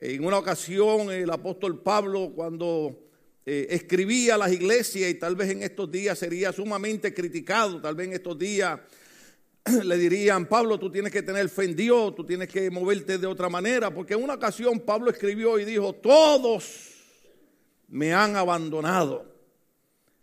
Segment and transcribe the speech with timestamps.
[0.00, 3.08] En una ocasión el apóstol Pablo cuando
[3.44, 7.96] eh, escribía a las iglesias y tal vez en estos días sería sumamente criticado, tal
[7.96, 8.78] vez en estos días
[9.84, 13.26] le dirían, Pablo, tú tienes que tener fe en Dios, tú tienes que moverte de
[13.26, 16.92] otra manera, porque en una ocasión Pablo escribió y dijo, todos
[17.88, 19.34] me han abandonado.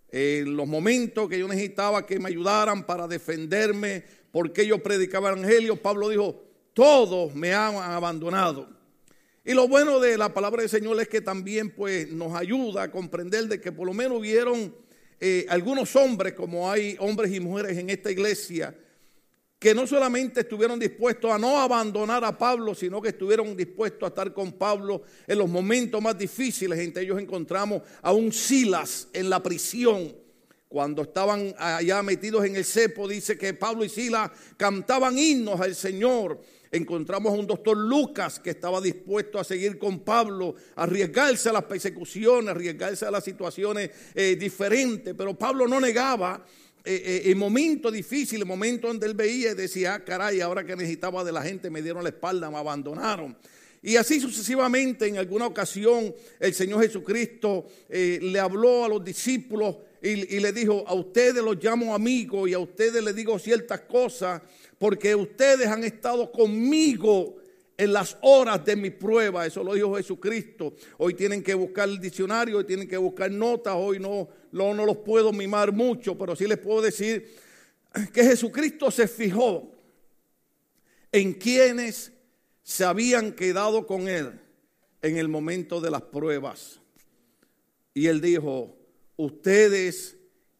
[0.09, 5.39] En los momentos que yo necesitaba que me ayudaran para defenderme, porque yo predicaba el
[5.39, 8.74] evangelio, Pablo dijo, todos me han abandonado.
[9.47, 12.91] Y lo bueno de la palabra del Señor es que también pues nos ayuda a
[12.91, 14.75] comprender de que por lo menos hubieron
[15.19, 18.75] eh, algunos hombres, como hay hombres y mujeres en esta iglesia,
[19.59, 24.07] que no solamente estuvieron dispuestos a no abandonar a Pablo, sino que estuvieron dispuestos a
[24.07, 26.79] estar con Pablo en los momentos más difíciles.
[26.79, 30.11] Entre ellos encontramos a un Silas en la prisión.
[30.67, 35.75] Cuando estaban allá metidos en el cepo, dice que Pablo y Silas cantaban himnos al
[35.75, 36.41] Señor.
[36.71, 41.63] Encontramos a un doctor Lucas que estaba dispuesto a seguir con Pablo, arriesgarse a las
[41.63, 45.13] persecuciones, arriesgarse a las situaciones eh, diferentes.
[45.17, 46.43] Pero Pablo no negaba
[46.83, 50.75] eh, eh, en momentos difíciles, momentos donde él veía y decía, ah, caray, ahora que
[50.75, 53.37] necesitaba de la gente me dieron la espalda, me abandonaron.
[53.81, 60.37] Y así sucesivamente, en alguna ocasión, el Señor Jesucristo le habló a los discípulos y,
[60.37, 64.41] y, le dijo, a ustedes los llamo amigos y a ustedes les digo ciertas cosas
[64.77, 67.37] porque ustedes han estado conmigo
[67.77, 70.73] en las horas de mi prueba, eso lo dijo Jesucristo.
[70.97, 74.97] Hoy tienen que buscar el diccionario, hoy tienen que buscar notas, hoy no, no, los
[74.97, 77.35] puedo mimar mucho, pero sí les puedo decir
[78.13, 79.71] que Jesucristo se fijó
[81.11, 82.11] en quienes
[82.63, 84.39] se habían quedado con él
[85.01, 86.79] en el momento de las pruebas.
[87.93, 88.77] Y él dijo,
[89.17, 90.17] ustedes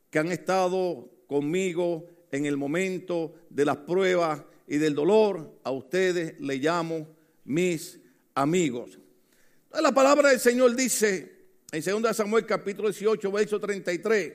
[0.10, 6.40] que han estado conmigo en el momento de las pruebas, y del dolor, a ustedes
[6.40, 7.08] le llamo
[7.44, 8.00] mis
[8.34, 8.98] amigos.
[9.72, 11.34] la palabra del Señor dice
[11.72, 14.34] en 2 Samuel capítulo 18, verso 33,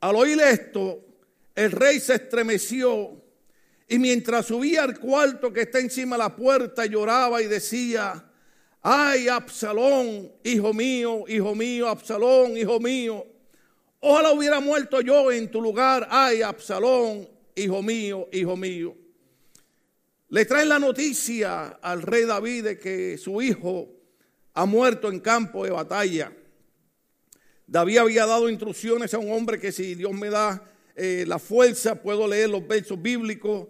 [0.00, 1.04] al oír esto,
[1.54, 3.22] el rey se estremeció
[3.88, 8.30] y mientras subía al cuarto que está encima de la puerta lloraba y decía,
[8.82, 13.26] ay Absalón, hijo mío, hijo mío, Absalón, hijo mío,
[14.00, 18.94] ojalá hubiera muerto yo en tu lugar, ay Absalón, hijo mío, hijo mío.
[20.30, 23.88] Le traen la noticia al rey David de que su hijo
[24.52, 26.32] ha muerto en campo de batalla.
[27.66, 30.62] David había dado instrucciones a un hombre que si Dios me da
[30.96, 33.68] eh, la fuerza puedo leer los versos bíblicos,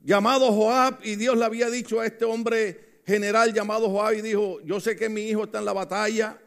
[0.00, 4.60] llamado Joab, y Dios le había dicho a este hombre general llamado Joab y dijo,
[4.62, 6.40] yo sé que mi hijo está en la batalla,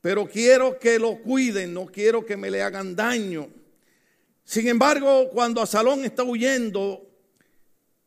[0.00, 3.48] pero quiero que lo cuiden, no quiero que me le hagan daño.
[4.44, 7.06] Sin embargo, cuando Absalón está huyendo,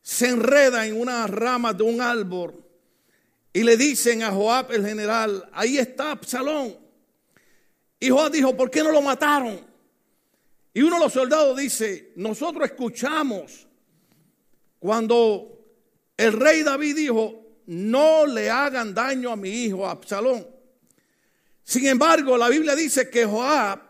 [0.01, 2.63] se enreda en unas ramas de un árbol
[3.53, 6.75] y le dicen a Joab el general, ahí está Absalón.
[7.99, 9.61] Y Joab dijo, ¿por qué no lo mataron?
[10.73, 13.67] Y uno de los soldados dice, nosotros escuchamos
[14.79, 15.63] cuando
[16.17, 20.52] el rey David dijo, no le hagan daño a mi hijo Absalón.
[21.63, 23.81] Sin embargo, la Biblia dice que Joab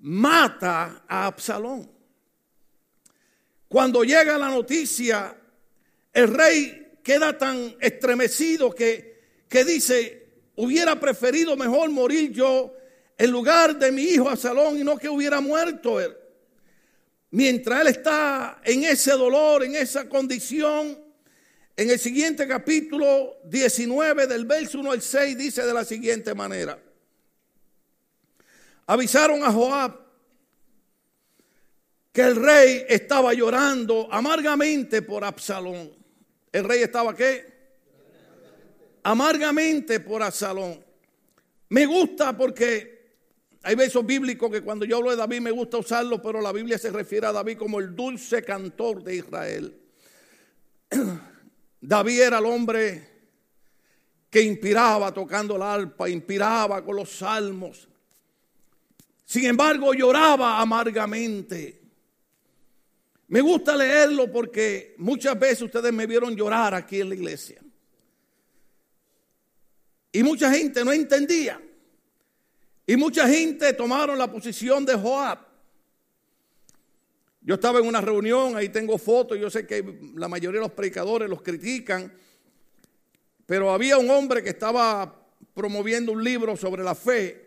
[0.00, 1.90] mata a Absalón.
[3.68, 5.36] Cuando llega la noticia,
[6.12, 10.26] el rey queda tan estremecido que, que dice,
[10.56, 12.74] hubiera preferido mejor morir yo
[13.16, 16.16] en lugar de mi hijo Absalón y no que hubiera muerto él.
[17.30, 21.03] Mientras él está en ese dolor, en esa condición,
[21.76, 26.78] en el siguiente capítulo 19 del verso 1 al 6 dice de la siguiente manera
[28.86, 30.04] avisaron a Joab
[32.12, 35.90] que el rey estaba llorando amargamente por Absalón.
[36.52, 37.52] ¿El rey estaba qué?
[39.02, 40.78] Amargamente por Absalón.
[41.70, 43.16] Me gusta porque
[43.62, 46.78] hay versos bíblicos que cuando yo hablo de David me gusta usarlo, pero la Biblia
[46.78, 49.76] se refiere a David como el dulce cantor de Israel.
[51.86, 53.08] David era el hombre
[54.30, 57.88] que inspiraba tocando el arpa, inspiraba con los salmos,
[59.24, 61.80] sin embargo, lloraba amargamente.
[63.28, 67.60] Me gusta leerlo porque muchas veces ustedes me vieron llorar aquí en la iglesia.
[70.12, 71.60] Y mucha gente no entendía.
[72.86, 75.53] Y mucha gente tomaron la posición de Joab.
[77.44, 79.84] Yo estaba en una reunión, ahí tengo fotos, yo sé que
[80.16, 82.12] la mayoría de los predicadores los critican,
[83.46, 87.44] pero había un hombre que estaba promoviendo un libro sobre la fe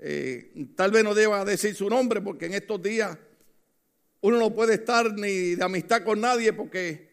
[0.00, 3.18] eh, tal vez no deba decir su nombre porque en estos días
[4.20, 7.08] uno no puede estar ni de amistad con nadie porque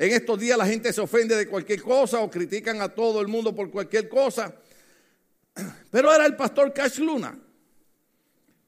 [0.00, 3.26] En estos días la gente se ofende de cualquier cosa o critican a todo el
[3.26, 4.54] mundo por cualquier cosa.
[5.90, 7.36] Pero era el pastor Cash Luna,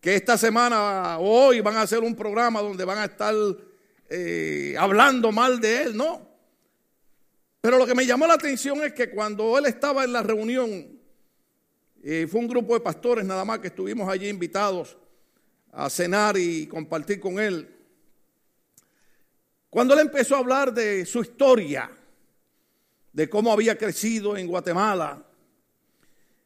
[0.00, 3.34] que esta semana o hoy van a hacer un programa donde van a estar
[4.08, 6.26] eh, hablando mal de él, ¿no?
[7.60, 10.98] Pero lo que me llamó la atención es que cuando él estaba en la reunión,
[12.02, 14.96] eh, fue un grupo de pastores nada más que estuvimos allí invitados
[15.70, 17.68] a cenar y compartir con él.
[19.68, 21.90] Cuando él empezó a hablar de su historia,
[23.12, 25.22] de cómo había crecido en Guatemala,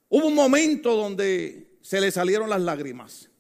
[0.09, 3.31] hubo un momento donde se le salieron las lágrimas.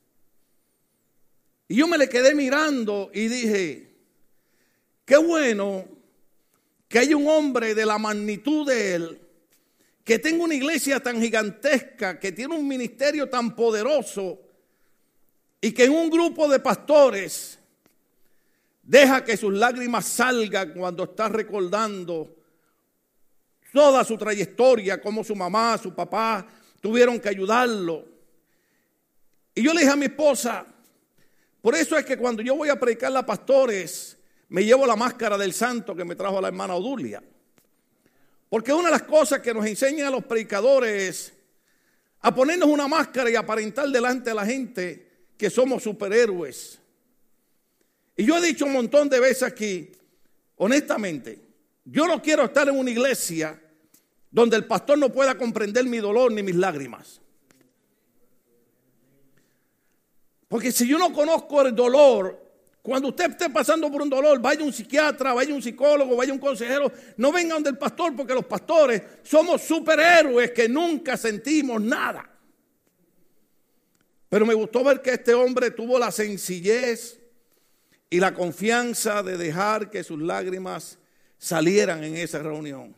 [1.68, 3.94] Y yo me le quedé mirando y dije,
[5.04, 5.86] qué bueno
[6.88, 9.20] que hay un hombre de la magnitud de él,
[10.04, 14.38] que tenga una iglesia tan gigantesca, que tiene un ministerio tan poderoso
[15.60, 17.58] y que en un grupo de pastores
[18.82, 22.36] deja que sus lágrimas salgan cuando está recordando
[23.72, 26.46] toda su trayectoria, como su mamá, su papá
[26.80, 28.04] tuvieron que ayudarlo.
[29.54, 30.66] Y yo le dije a mi esposa,
[31.64, 34.18] por eso es que cuando yo voy a predicar a pastores,
[34.50, 37.22] me llevo la máscara del santo que me trajo la hermana Odulia.
[38.50, 41.32] Porque una de las cosas que nos enseñan a los predicadores es
[42.20, 45.08] a ponernos una máscara y aparentar delante de la gente
[45.38, 46.80] que somos superhéroes.
[48.14, 49.90] Y yo he dicho un montón de veces aquí,
[50.56, 51.38] honestamente,
[51.86, 53.58] yo no quiero estar en una iglesia
[54.30, 57.22] donde el pastor no pueda comprender mi dolor ni mis lágrimas.
[60.54, 62.40] Porque si yo no conozco el dolor,
[62.80, 66.38] cuando usted esté pasando por un dolor, vaya un psiquiatra, vaya un psicólogo, vaya un
[66.38, 72.30] consejero, no venga donde el pastor, porque los pastores somos superhéroes que nunca sentimos nada.
[74.28, 77.18] Pero me gustó ver que este hombre tuvo la sencillez
[78.08, 81.00] y la confianza de dejar que sus lágrimas
[81.36, 82.94] salieran en esa reunión.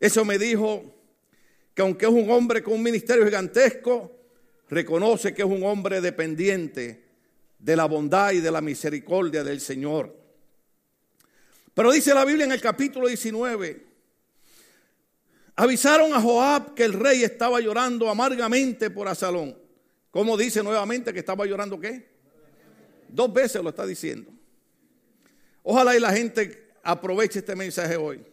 [0.00, 0.92] Eso me dijo
[1.72, 4.13] que aunque es un hombre con un ministerio gigantesco,
[4.68, 7.04] reconoce que es un hombre dependiente
[7.58, 10.14] de la bondad y de la misericordia del Señor.
[11.72, 13.86] Pero dice la Biblia en el capítulo 19,
[15.56, 19.58] avisaron a Joab que el rey estaba llorando amargamente por Asalón.
[20.10, 22.08] ¿Cómo dice nuevamente que estaba llorando qué?
[23.08, 24.30] Dos veces lo está diciendo.
[25.62, 28.24] Ojalá y la gente aproveche este mensaje hoy.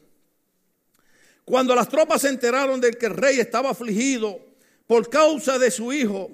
[1.45, 4.50] Cuando las tropas se enteraron de que el rey estaba afligido
[4.91, 6.29] por causa de su hijo,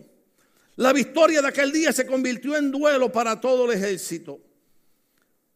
[0.77, 4.39] la victoria de aquel día se convirtió en duelo para todo el ejército.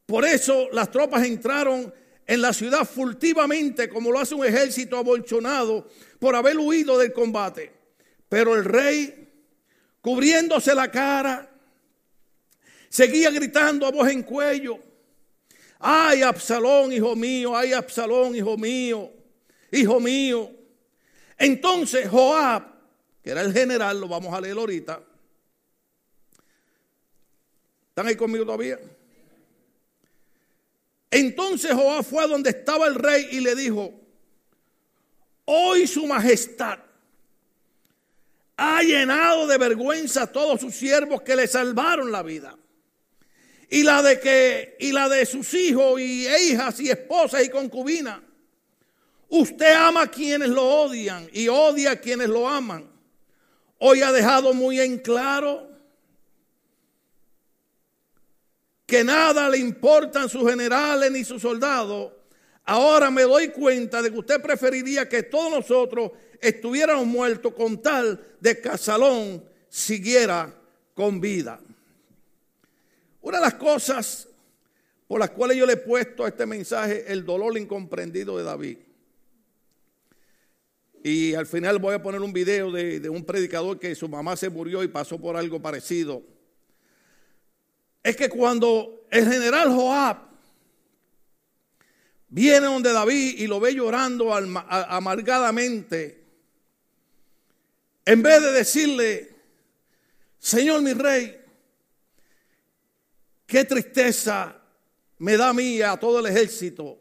[0.06, 1.92] Por eso las tropas entraron
[2.27, 5.89] en la ciudad furtivamente, como lo hace un ejército abolchonado
[6.19, 7.74] por haber huido del combate.
[8.30, 9.31] Pero el rey,
[10.00, 11.50] cubriéndose la cara,
[12.88, 14.77] seguía gritando a voz en cuello,
[15.80, 19.12] ay Absalón, hijo mío, ay Absalón, hijo mío,
[19.71, 20.51] hijo mío.
[21.39, 22.70] Entonces Joab,
[23.23, 25.01] que era el general, lo vamos a leer ahorita,
[27.91, 28.79] ¿Están ahí conmigo todavía?
[31.12, 33.94] Entonces Joab fue donde estaba el rey y le dijo,
[35.44, 36.79] hoy su majestad
[38.56, 42.57] ha llenado de vergüenza a todos sus siervos que le salvaron la vida.
[43.69, 48.21] Y la de que y la de sus hijos y hijas y esposas y concubinas.
[49.27, 52.90] Usted ama a quienes lo odian y odia a quienes lo aman.
[53.83, 55.67] Hoy ha dejado muy en claro
[58.85, 62.11] que nada le importan sus generales ni sus soldados,
[62.63, 68.23] ahora me doy cuenta de que usted preferiría que todos nosotros estuviéramos muertos con tal
[68.39, 70.53] de que Salón siguiera
[70.93, 71.59] con vida.
[73.21, 74.27] Una de las cosas
[75.07, 78.77] por las cuales yo le he puesto a este mensaje el dolor incomprendido de David.
[81.03, 84.50] Y al final voy a poner un video de, un predicador que su mamá se
[84.50, 86.24] murió y pasó por algo parecido
[88.03, 90.17] es que cuando el general Joab
[92.27, 96.24] viene donde David y lo ve llorando amargadamente,
[98.05, 99.36] en vez de decirle,
[100.39, 101.39] Señor mi rey,
[103.46, 104.60] qué tristeza
[105.20, 106.98] me da a mí y a todo el ejército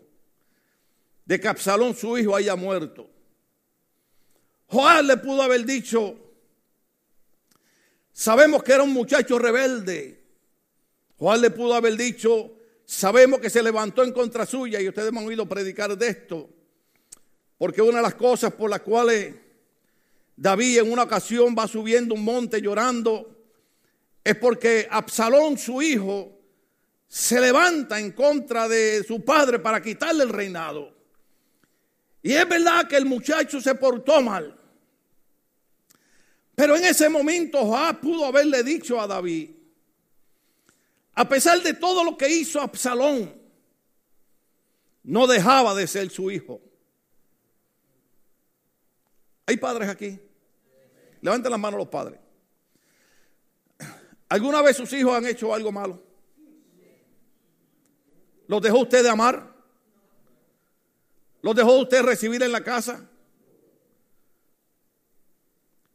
[1.25, 3.09] de que Absalón su hijo haya muerto.
[4.71, 6.17] Joab le pudo haber dicho,
[8.12, 10.21] sabemos que era un muchacho rebelde,
[11.17, 12.53] Juan le pudo haber dicho,
[12.85, 16.49] sabemos que se levantó en contra suya y ustedes me han oído predicar de esto,
[17.59, 19.35] porque una de las cosas por las cuales
[20.37, 23.37] David en una ocasión va subiendo un monte llorando
[24.23, 26.39] es porque Absalón, su hijo,
[27.09, 30.95] se levanta en contra de su padre para quitarle el reinado.
[32.23, 34.60] Y es verdad que el muchacho se portó mal.
[36.61, 39.49] Pero en ese momento Joab pudo haberle dicho a David,
[41.14, 43.35] a pesar de todo lo que hizo Absalón,
[45.02, 46.61] no dejaba de ser su hijo.
[49.47, 50.21] ¿Hay padres aquí?
[51.23, 52.21] Levanten las manos los padres.
[54.29, 56.02] ¿Alguna vez sus hijos han hecho algo malo?
[58.49, 59.50] ¿Los dejó usted de amar?
[61.40, 63.10] ¿Los dejó usted recibir en la casa?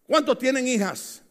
[0.08, 1.22] ¿Cuántos tienen hijas?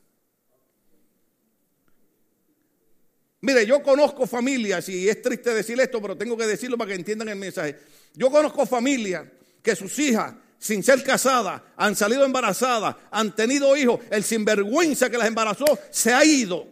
[3.41, 6.95] Mire, yo conozco familias, y es triste decir esto, pero tengo que decirlo para que
[6.95, 7.77] entiendan el mensaje.
[8.15, 9.27] Yo conozco familias
[9.63, 15.19] que sus hijas, sin ser casadas, han salido embarazadas, han tenido hijos, el sinvergüenza que
[15.19, 16.67] las embarazó se ha ido.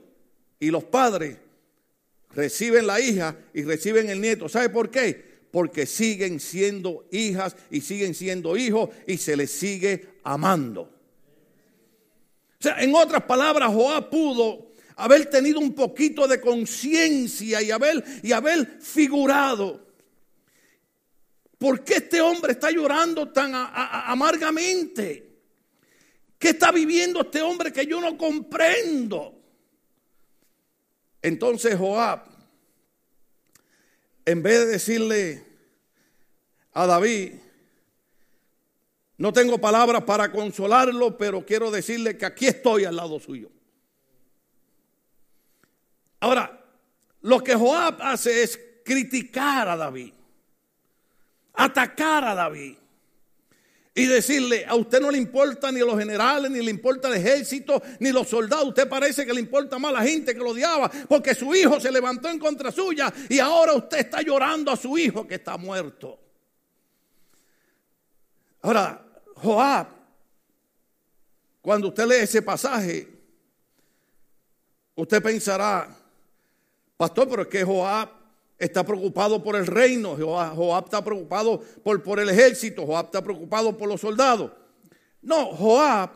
[0.58, 1.36] Y los padres
[2.30, 4.48] reciben la hija y reciben el nieto.
[4.48, 5.42] ¿Sabe por qué?
[5.50, 11.01] Porque siguen siendo hijas y siguen siendo hijos y se les sigue amando.
[12.62, 18.30] Sea, en otras palabras, Joab pudo haber tenido un poquito de conciencia y haber, y
[18.30, 19.84] haber figurado.
[21.58, 25.40] ¿Por qué este hombre está llorando tan amargamente?
[26.38, 29.42] ¿Qué está viviendo este hombre que yo no comprendo?
[31.20, 32.20] Entonces Joab,
[34.24, 35.44] en vez de decirle
[36.72, 37.32] a David,
[39.22, 43.52] no tengo palabras para consolarlo, pero quiero decirle que aquí estoy al lado suyo.
[46.18, 46.60] Ahora,
[47.20, 50.12] lo que Joab hace es criticar a David,
[51.54, 52.74] atacar a David
[53.94, 57.80] y decirle, a usted no le importa ni los generales, ni le importa el ejército,
[58.00, 61.36] ni los soldados, usted parece que le importa más la gente que lo odiaba, porque
[61.36, 65.28] su hijo se levantó en contra suya y ahora usted está llorando a su hijo
[65.28, 66.18] que está muerto.
[68.62, 69.01] Ahora,
[69.42, 69.88] Joab,
[71.60, 73.08] cuando usted lee ese pasaje,
[74.94, 75.88] usted pensará,
[76.96, 78.08] pastor, pero es que Joab
[78.58, 83.76] está preocupado por el reino, Joab, está preocupado por, por el ejército, Joab está preocupado
[83.76, 84.52] por los soldados.
[85.20, 86.10] No, Joab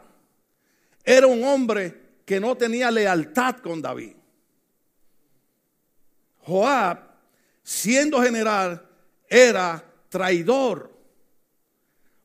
[1.05, 4.15] era un hombre que no tenía lealtad con David.
[6.43, 6.99] Joab,
[7.63, 8.89] siendo general,
[9.29, 10.96] era traidor.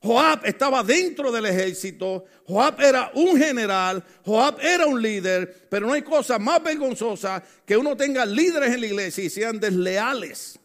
[0.04, 5.94] Joab estaba dentro del ejército, Joab era un general, Joab era un líder, pero no
[5.94, 10.60] hay cosa más vergonzosa que uno tenga líderes en la iglesia y sean desleales.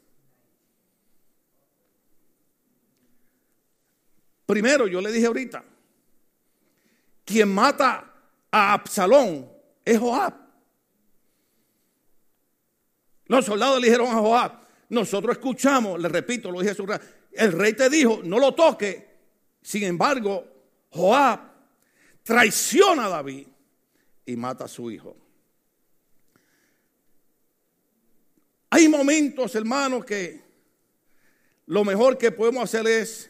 [4.46, 5.62] Primero, yo le dije ahorita,
[7.24, 8.10] quien mata
[8.50, 9.50] a Absalón
[9.84, 10.32] es Joab.
[13.26, 14.52] Los soldados le dijeron a Joab,
[14.88, 16.86] nosotros escuchamos, le repito, lo dije a su
[17.32, 19.05] el rey te dijo, no lo toque,
[19.66, 20.46] sin embargo,
[20.90, 21.40] Joab
[22.22, 23.48] traiciona a David
[24.24, 25.16] y mata a su hijo.
[28.70, 30.40] Hay momentos, hermanos, que
[31.66, 33.28] lo mejor que podemos hacer es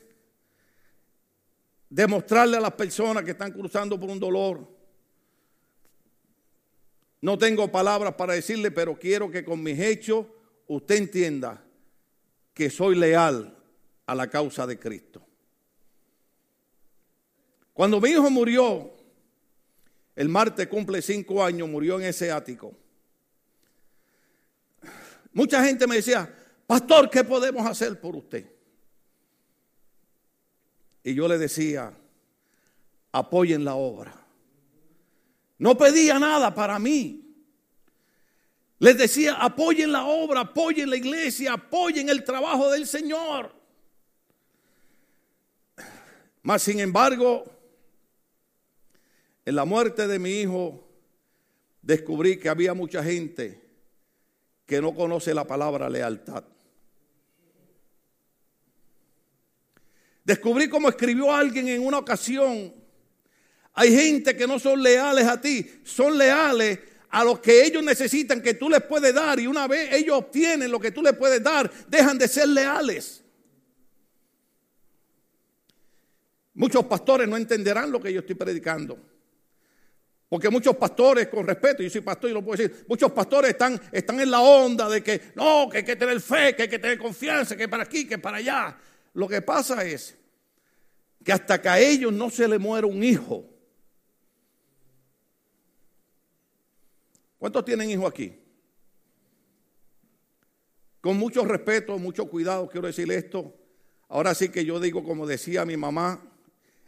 [1.88, 4.68] demostrarle a las personas que están cruzando por un dolor.
[7.22, 10.26] No tengo palabras para decirle, pero quiero que con mis hechos
[10.66, 11.64] usted entienda
[12.52, 13.56] que soy leal
[14.04, 15.25] a la causa de Cristo.
[17.76, 18.90] Cuando mi hijo murió,
[20.14, 22.74] el martes cumple cinco años, murió en ese ático.
[25.34, 26.34] Mucha gente me decía,
[26.66, 28.50] pastor, ¿qué podemos hacer por usted?
[31.04, 31.92] Y yo le decía,
[33.12, 34.24] apoyen la obra.
[35.58, 37.44] No pedía nada para mí.
[38.78, 43.54] Les decía, apoyen la obra, apoyen la iglesia, apoyen el trabajo del Señor.
[46.40, 47.52] Mas, sin embargo,
[49.46, 50.84] en la muerte de mi hijo
[51.80, 53.62] descubrí que había mucha gente
[54.66, 56.42] que no conoce la palabra lealtad.
[60.24, 62.74] Descubrí como escribió alguien en una ocasión,
[63.72, 68.42] hay gente que no son leales a ti, son leales a lo que ellos necesitan
[68.42, 71.40] que tú les puedes dar y una vez ellos obtienen lo que tú les puedes
[71.40, 73.22] dar, dejan de ser leales.
[76.54, 79.15] Muchos pastores no entenderán lo que yo estoy predicando.
[80.28, 83.80] Porque muchos pastores, con respeto, yo soy pastor y lo puedo decir, muchos pastores están,
[83.92, 86.78] están en la onda de que no, que hay que tener fe, que hay que
[86.78, 88.76] tener confianza, que para aquí, que para allá.
[89.14, 90.16] Lo que pasa es
[91.24, 93.48] que hasta que a ellos no se le muere un hijo.
[97.38, 98.46] ¿Cuántos tienen hijos aquí?
[101.06, 103.54] con mucho respeto, mucho cuidado, quiero decir esto.
[104.08, 106.20] Ahora sí que yo digo, como decía mi mamá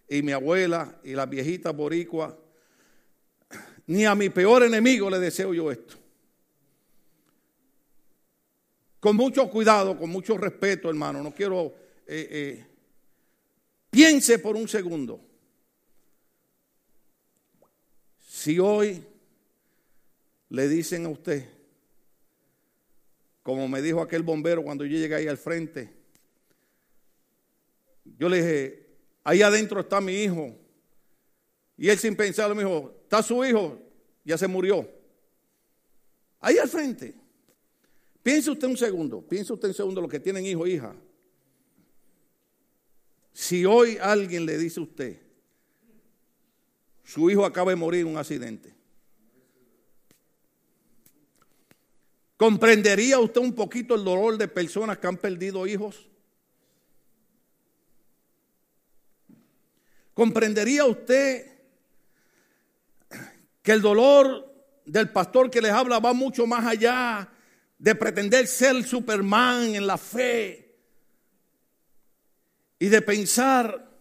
[0.08, 2.34] y mi abuela y las viejitas boricuas,
[3.88, 5.96] ni a mi peor enemigo le deseo yo esto.
[9.00, 11.22] Con mucho cuidado, con mucho respeto, hermano.
[11.22, 11.74] No quiero...
[12.06, 12.66] Eh, eh,
[13.90, 15.20] piense por un segundo.
[18.28, 19.02] Si hoy
[20.50, 21.48] le dicen a usted,
[23.42, 25.90] como me dijo aquel bombero cuando yo llegué ahí al frente,
[28.18, 28.86] yo le dije,
[29.24, 30.54] ahí adentro está mi hijo.
[31.78, 33.80] Y él sin pensarlo me dijo, está su hijo,
[34.24, 34.86] ya se murió.
[36.40, 37.14] Ahí al frente.
[38.20, 40.94] Piense usted un segundo, piense usted un segundo los que tienen hijo e hija.
[43.32, 45.22] Si hoy alguien le dice a usted,
[47.04, 48.74] su hijo acaba de morir en un accidente,
[52.36, 56.08] ¿comprendería usted un poquito el dolor de personas que han perdido hijos?
[60.12, 61.57] ¿Comprendería usted
[63.68, 64.50] que el dolor
[64.86, 67.30] del pastor que les habla va mucho más allá
[67.78, 70.74] de pretender ser Superman en la fe
[72.78, 73.94] y de pensar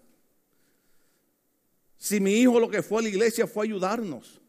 [1.97, 4.39] si mi hijo lo que fue a la iglesia fue ayudarnos.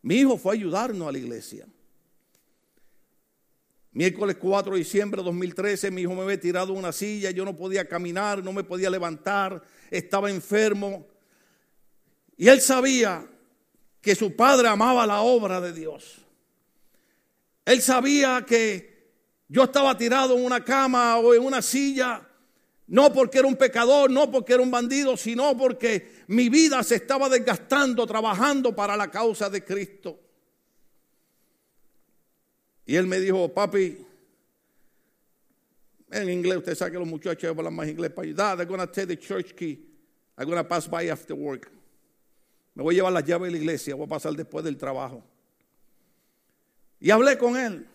[0.00, 1.66] Mi hijo fue a ayudarnos a la iglesia.
[3.92, 7.54] Miércoles 4 de diciembre de 2013, mi hijo me había tirado una silla, yo no
[7.54, 11.15] podía caminar, no me podía levantar, estaba enfermo.
[12.36, 13.26] Y él sabía
[14.00, 16.18] que su padre amaba la obra de Dios.
[17.64, 18.96] Él sabía que
[19.48, 22.26] yo estaba tirado en una cama o en una silla,
[22.86, 26.96] no porque era un pecador, no porque era un bandido, sino porque mi vida se
[26.96, 30.20] estaba desgastando trabajando para la causa de Cristo.
[32.84, 33.98] Y él me dijo, papi,
[36.12, 38.56] en inglés, usted sabe que los muchachos hablan más inglés para ayudar.
[38.56, 39.84] They're going to take the church key.
[40.38, 41.75] I'm going to pass by after work.
[42.76, 45.24] Me voy a llevar las llaves de la iglesia, voy a pasar después del trabajo.
[47.00, 47.88] Y hablé con él.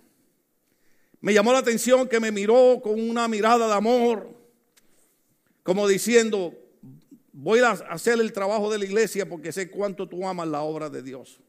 [1.19, 4.35] Me llamó la atención que me miró con una mirada de amor,
[5.61, 6.55] como diciendo,
[7.31, 10.89] voy a hacer el trabajo de la iglesia porque sé cuánto tú amas la obra
[10.89, 11.39] de Dios.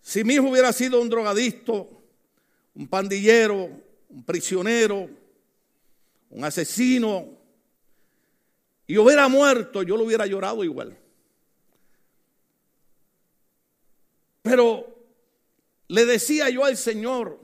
[0.00, 2.02] Si mi hijo hubiera sido un drogadicto,
[2.74, 3.70] un pandillero,
[4.08, 5.08] un prisionero,
[6.28, 7.40] un asesino,
[8.86, 10.98] y hubiera muerto, yo lo hubiera llorado igual.
[14.42, 14.92] Pero
[15.88, 17.40] le decía yo al Señor,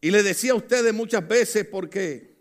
[0.00, 2.36] y le decía a ustedes muchas veces porque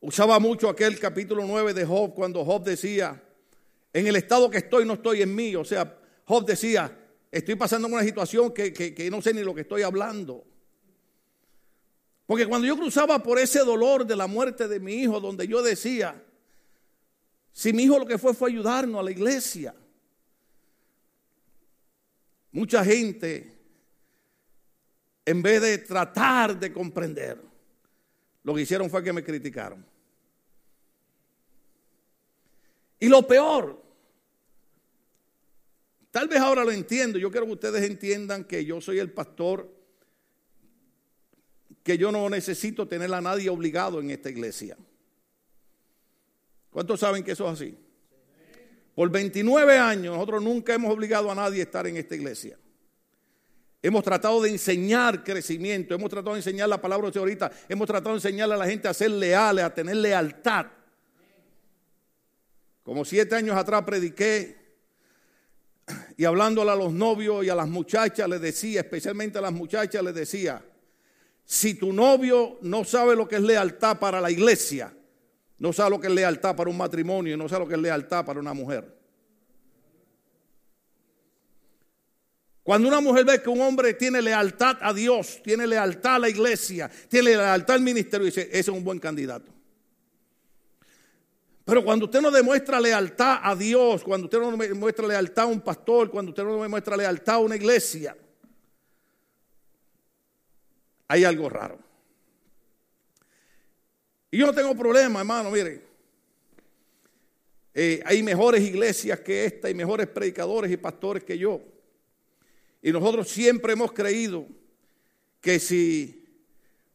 [0.00, 3.22] usaba mucho aquel capítulo 9 de Job cuando Job decía,
[3.92, 5.56] en el estado que estoy no estoy en mí.
[5.56, 6.96] O sea, Job decía,
[7.32, 10.44] estoy pasando una situación que, que no sé ni lo que estoy hablando.
[12.28, 15.62] Porque cuando yo cruzaba por ese dolor de la muerte de mi hijo, donde yo
[15.62, 16.22] decía,
[17.52, 19.74] si mi hijo lo que fue fue ayudarnos a la iglesia,
[22.52, 23.50] mucha gente,
[25.24, 27.40] en vez de tratar de comprender,
[28.42, 29.82] lo que hicieron fue que me criticaron.
[33.00, 33.82] Y lo peor,
[36.10, 39.77] tal vez ahora lo entiendo, yo quiero que ustedes entiendan que yo soy el pastor,
[41.88, 44.76] que yo no necesito tener a nadie obligado en esta iglesia.
[46.68, 47.78] ¿Cuántos saben que eso es así?
[48.94, 52.58] Por 29 años nosotros nunca hemos obligado a nadie a estar en esta iglesia.
[53.80, 58.10] Hemos tratado de enseñar crecimiento, hemos tratado de enseñar la palabra de ahorita, hemos tratado
[58.10, 60.66] de enseñarle a la gente a ser leales, a tener lealtad.
[62.82, 64.76] Como siete años atrás prediqué
[66.18, 70.04] y hablándole a los novios y a las muchachas les decía, especialmente a las muchachas
[70.04, 70.62] les decía,
[71.50, 74.94] si tu novio no sabe lo que es lealtad para la iglesia,
[75.56, 78.22] no sabe lo que es lealtad para un matrimonio, no sabe lo que es lealtad
[78.22, 78.94] para una mujer.
[82.62, 86.28] Cuando una mujer ve que un hombre tiene lealtad a Dios, tiene lealtad a la
[86.28, 89.50] iglesia, tiene lealtad al ministerio, dice, ese es un buen candidato.
[91.64, 95.62] Pero cuando usted no demuestra lealtad a Dios, cuando usted no demuestra lealtad a un
[95.62, 98.14] pastor, cuando usted no demuestra lealtad a una iglesia,
[101.08, 101.78] hay algo raro.
[104.30, 105.82] Y yo no tengo problema, hermano, mire.
[107.74, 111.60] Eh, hay mejores iglesias que esta y mejores predicadores y pastores que yo.
[112.82, 114.46] Y nosotros siempre hemos creído
[115.40, 116.18] que si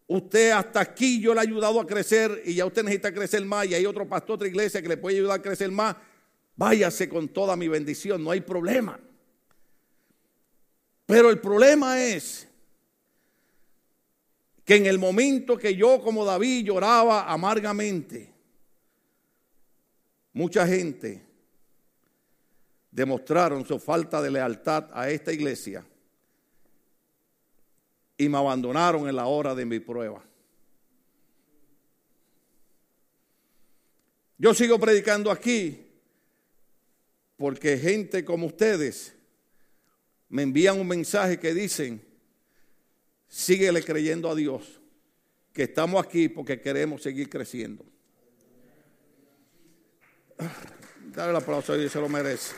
[0.07, 3.65] Usted hasta aquí yo le he ayudado a crecer y ya usted necesita crecer más
[3.67, 5.95] y hay otro pastor, otra iglesia que le puede ayudar a crecer más.
[6.55, 8.99] Váyase con toda mi bendición, no hay problema.
[11.05, 12.47] Pero el problema es
[14.65, 18.33] que en el momento que yo como David lloraba amargamente,
[20.31, 21.21] mucha gente
[22.91, 25.85] demostraron su falta de lealtad a esta iglesia
[28.17, 30.23] y me abandonaron en la hora de mi prueba.
[34.37, 35.87] Yo sigo predicando aquí
[37.37, 39.15] porque gente como ustedes
[40.29, 42.12] me envían un mensaje que dicen,
[43.33, 44.79] síguele creyendo a Dios,
[45.51, 47.83] que estamos aquí porque queremos seguir creciendo.
[51.11, 52.53] Dale el aplauso a se lo merece.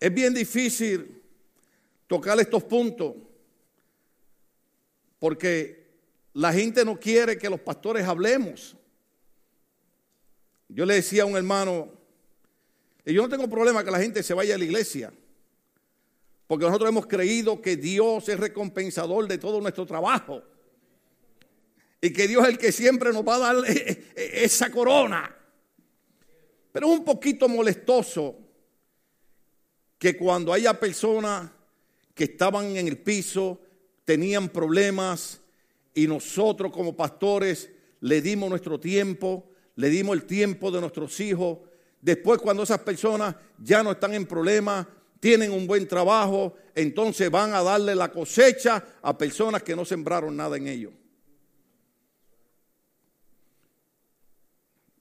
[0.00, 1.22] Es bien difícil
[2.08, 3.14] tocar estos puntos
[5.20, 5.86] porque
[6.32, 8.76] la gente no quiere que los pastores hablemos.
[10.74, 11.90] Yo le decía a un hermano,
[13.04, 15.12] y yo no tengo problema que la gente se vaya a la iglesia,
[16.46, 20.42] porque nosotros hemos creído que Dios es recompensador de todo nuestro trabajo
[22.00, 23.56] y que Dios es el que siempre nos va a dar
[24.16, 25.36] esa corona.
[26.72, 28.38] Pero es un poquito molestoso
[29.98, 31.50] que cuando haya personas
[32.14, 33.60] que estaban en el piso,
[34.04, 35.40] tenían problemas
[35.94, 41.58] y nosotros como pastores le dimos nuestro tiempo, le dimos el tiempo de nuestros hijos.
[42.00, 44.86] Después cuando esas personas ya no están en problemas,
[45.20, 50.36] tienen un buen trabajo, entonces van a darle la cosecha a personas que no sembraron
[50.36, 50.92] nada en ellos.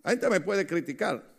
[0.03, 1.31] La gente me puede criticar,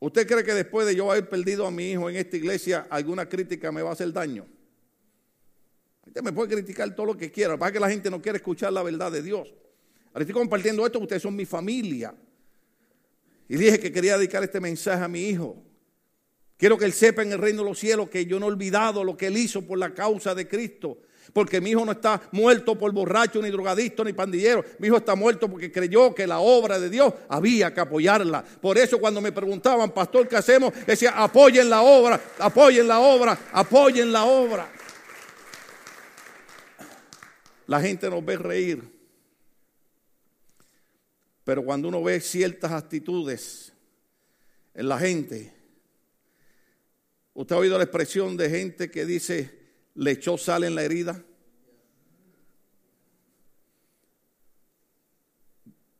[0.00, 3.28] ¿Usted cree que después de yo haber perdido a mi hijo en esta iglesia, alguna
[3.28, 4.46] crítica me va a hacer daño?
[6.06, 8.72] Usted me puede criticar todo lo que quiera, para que la gente no quiere escuchar
[8.72, 9.54] la verdad de Dios.
[10.12, 12.14] Ahora estoy compartiendo esto, ustedes son mi familia.
[13.48, 15.62] Y dije que quería dedicar este mensaje a mi hijo.
[16.56, 19.02] Quiero que él sepa en el reino de los cielos que yo no he olvidado
[19.02, 20.98] lo que él hizo por la causa de Cristo.
[21.32, 24.64] Porque mi hijo no está muerto por borracho, ni drogadicto, ni pandillero.
[24.78, 28.42] Mi hijo está muerto porque creyó que la obra de Dios había que apoyarla.
[28.42, 30.74] Por eso cuando me preguntaban, pastor, ¿qué hacemos?
[30.86, 34.70] Decía, apoyen la obra, apoyen la obra, apoyen la obra.
[37.66, 38.99] La gente nos ve reír.
[41.50, 43.72] Pero cuando uno ve ciertas actitudes
[44.72, 45.52] en la gente,
[47.34, 49.50] usted ha oído la expresión de gente que dice,
[49.96, 51.20] le echó sal en la herida.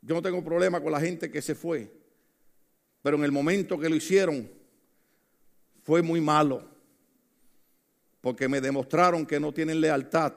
[0.03, 1.93] Yo no tengo problema con la gente que se fue,
[3.03, 4.49] pero en el momento que lo hicieron
[5.83, 6.65] fue muy malo,
[8.21, 10.33] porque me demostraron que no tienen lealtad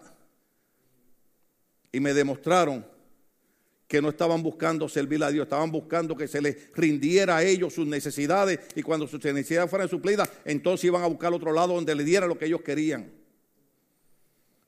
[1.92, 2.93] y me demostraron
[3.94, 7.76] que no estaban buscando servir a Dios, estaban buscando que se les rindiera a ellos
[7.76, 11.94] sus necesidades y cuando sus necesidades fueran suplidas, entonces iban a buscar otro lado donde
[11.94, 13.12] le diera lo que ellos querían.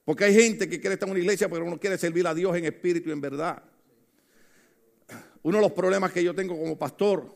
[0.03, 2.55] Porque hay gente que quiere estar en una iglesia pero no quiere servir a Dios
[2.55, 3.63] en espíritu y en verdad.
[5.41, 7.35] Uno de los problemas que yo tengo como pastor,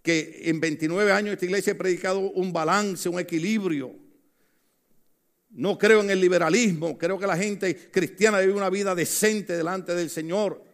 [0.00, 3.94] que en 29 años esta iglesia he predicado un balance, un equilibrio.
[5.50, 9.94] No creo en el liberalismo, creo que la gente cristiana vive una vida decente delante
[9.94, 10.69] del Señor.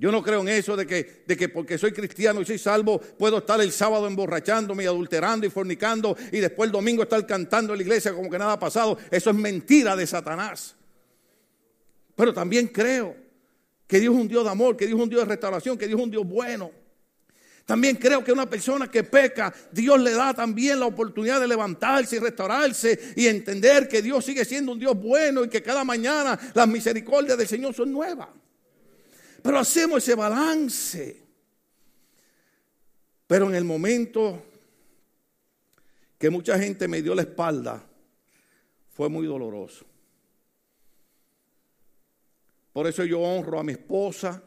[0.00, 2.98] Yo no creo en eso de que, de que porque soy cristiano y soy salvo,
[2.98, 7.74] puedo estar el sábado emborrachándome y adulterando y fornicando y después el domingo estar cantando
[7.74, 8.96] en la iglesia como que nada ha pasado.
[9.10, 10.74] Eso es mentira de Satanás.
[12.14, 13.14] Pero también creo
[13.86, 15.86] que Dios es un Dios de amor, que Dios es un Dios de restauración, que
[15.86, 16.70] Dios es un Dios bueno.
[17.66, 22.16] También creo que una persona que peca, Dios le da también la oportunidad de levantarse
[22.16, 26.40] y restaurarse y entender que Dios sigue siendo un Dios bueno y que cada mañana
[26.54, 28.28] las misericordias del Señor son nuevas.
[29.42, 31.22] Pero hacemos ese balance.
[33.26, 34.42] Pero en el momento
[36.18, 37.82] que mucha gente me dio la espalda,
[38.90, 39.86] fue muy doloroso.
[42.72, 44.42] Por eso yo honro a mi esposa,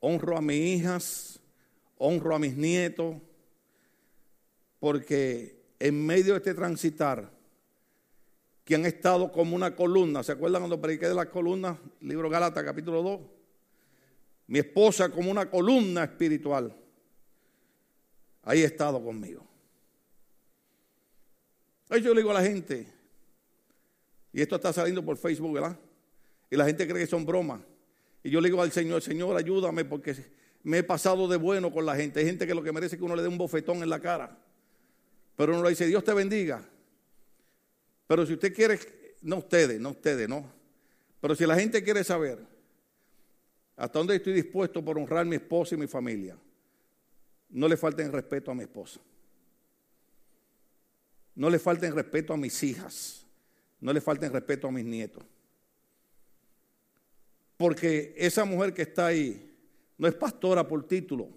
[0.00, 1.40] honro a mis hijas,
[1.98, 3.16] honro a mis nietos,
[4.78, 7.30] porque en medio de este transitar,
[8.64, 11.78] que han estado como una columna, ¿se acuerdan cuando prediqué de las columnas?
[12.00, 13.41] Libro Galata, capítulo 2
[14.46, 16.74] mi esposa como una columna espiritual,
[18.42, 19.46] ahí ha estado conmigo.
[21.88, 22.86] Ahí yo le digo a la gente,
[24.32, 25.78] y esto está saliendo por Facebook, ¿verdad?
[26.50, 27.60] Y la gente cree que son bromas.
[28.22, 30.16] Y yo le digo al Señor, Señor, ayúdame porque
[30.62, 32.20] me he pasado de bueno con la gente.
[32.20, 34.00] Hay gente que lo que merece es que uno le dé un bofetón en la
[34.00, 34.38] cara.
[35.36, 36.66] Pero uno le dice, Dios te bendiga.
[38.06, 38.78] Pero si usted quiere,
[39.22, 40.50] no ustedes, no ustedes, no.
[41.20, 42.38] Pero si la gente quiere saber,
[43.82, 46.36] hasta dónde estoy dispuesto por honrar a mi esposa y mi familia.
[47.50, 49.00] No le falten respeto a mi esposa.
[51.34, 53.26] No le falten respeto a mis hijas.
[53.80, 55.24] No le falten respeto a mis nietos.
[57.56, 59.52] Porque esa mujer que está ahí
[59.98, 61.30] no es pastora por título.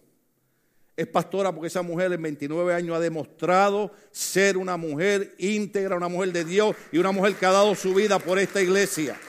[0.95, 6.09] Es pastora porque esa mujer en 29 años ha demostrado ser una mujer íntegra, una
[6.09, 9.19] mujer de Dios y una mujer que ha dado su vida por esta iglesia.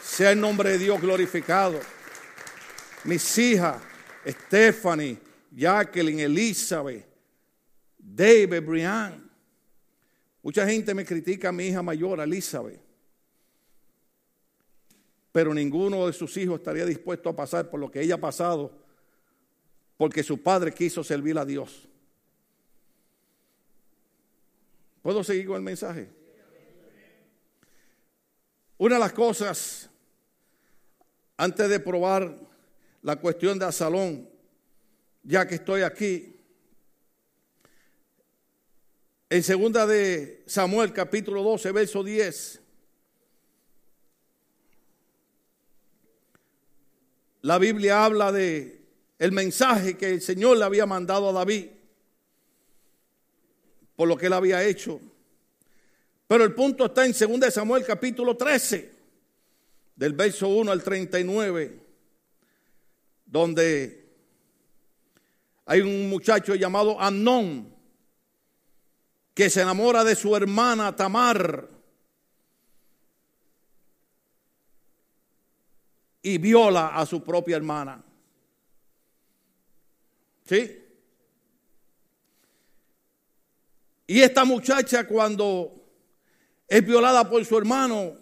[0.00, 1.80] Sea el nombre de Dios glorificado.
[3.04, 3.82] Mis hijas,
[4.26, 5.18] Stephanie,
[5.50, 7.06] Jacqueline, Elizabeth,
[7.98, 9.30] David, Brian.
[10.42, 12.80] Mucha gente me critica a mi hija mayor, Elizabeth.
[15.32, 18.72] Pero ninguno de sus hijos estaría dispuesto a pasar por lo que ella ha pasado
[19.96, 21.88] porque su padre quiso servir a Dios.
[25.02, 26.08] ¿Puedo seguir con el mensaje?
[28.78, 29.90] Una de las cosas,
[31.36, 32.47] antes de probar
[33.02, 34.28] la cuestión de Asalón,
[35.22, 36.34] ya que estoy aquí,
[39.30, 42.60] en segunda de Samuel capítulo 12, verso 10,
[47.42, 48.80] la Biblia habla de
[49.18, 51.66] el mensaje que el Señor le había mandado a David
[53.96, 55.00] por lo que él había hecho.
[56.28, 58.92] Pero el punto está en 2 Samuel capítulo 13,
[59.96, 61.87] del verso 1 al 39,
[63.28, 64.08] donde
[65.66, 67.74] hay un muchacho llamado Amnón
[69.34, 71.68] que se enamora de su hermana Tamar
[76.22, 78.02] y viola a su propia hermana.
[80.44, 80.84] ¿Sí?
[84.06, 85.74] Y esta muchacha cuando
[86.66, 88.14] es violada por su hermano,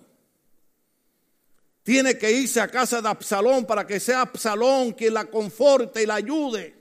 [1.86, 6.06] tiene que irse a casa de Absalón para que sea Absalón quien la conforte y
[6.06, 6.74] la ayude.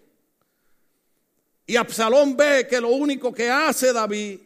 [1.67, 4.39] Y Absalón ve que lo único que hace David,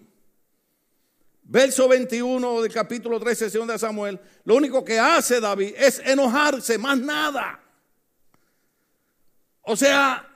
[1.44, 7.00] verso 21 del capítulo 13 de Samuel, lo único que hace David es enojarse, más
[7.00, 7.64] nada.
[9.62, 10.28] O sea,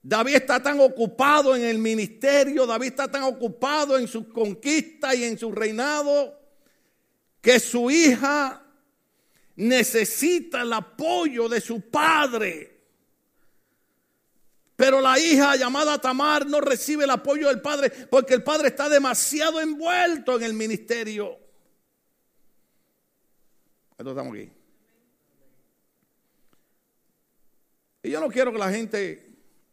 [0.00, 5.24] David está tan ocupado en el ministerio, David está tan ocupado en su conquista y
[5.24, 6.40] en su reinado,
[7.40, 8.66] que su hija
[9.58, 12.76] necesita el apoyo de su padre.
[14.76, 18.88] Pero la hija llamada Tamar no recibe el apoyo del padre porque el padre está
[18.88, 21.36] demasiado envuelto en el ministerio.
[23.98, 24.52] Entonces estamos aquí.
[28.04, 29.28] Y yo no quiero que la gente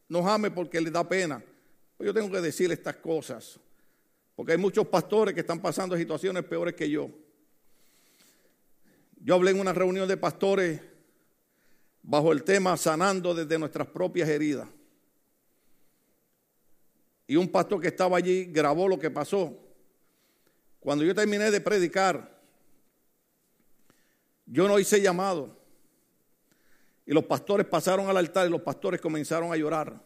[0.10, 1.44] nos ame porque le da pena.
[2.00, 3.60] Yo tengo que decir estas cosas.
[4.36, 7.12] Porque hay muchos pastores que están pasando situaciones peores que yo.
[9.26, 10.80] Yo hablé en una reunión de pastores
[12.04, 14.68] bajo el tema sanando desde nuestras propias heridas.
[17.26, 19.58] Y un pastor que estaba allí grabó lo que pasó.
[20.80, 22.40] Cuando yo terminé de predicar,
[24.46, 25.58] yo no hice llamado.
[27.04, 30.00] Y los pastores pasaron al altar y los pastores comenzaron a llorar.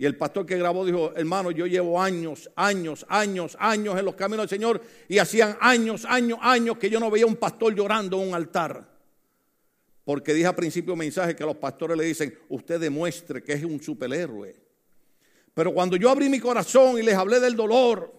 [0.00, 4.14] Y el pastor que grabó dijo, hermano, yo llevo años, años, años, años en los
[4.14, 8.18] caminos del Señor y hacían años, años, años que yo no veía un pastor llorando
[8.22, 8.88] en un altar.
[10.02, 13.78] Porque dije al principio mensaje que los pastores le dicen, usted demuestre que es un
[13.82, 14.56] superhéroe.
[15.52, 18.10] Pero cuando yo abrí mi corazón y les hablé del dolor,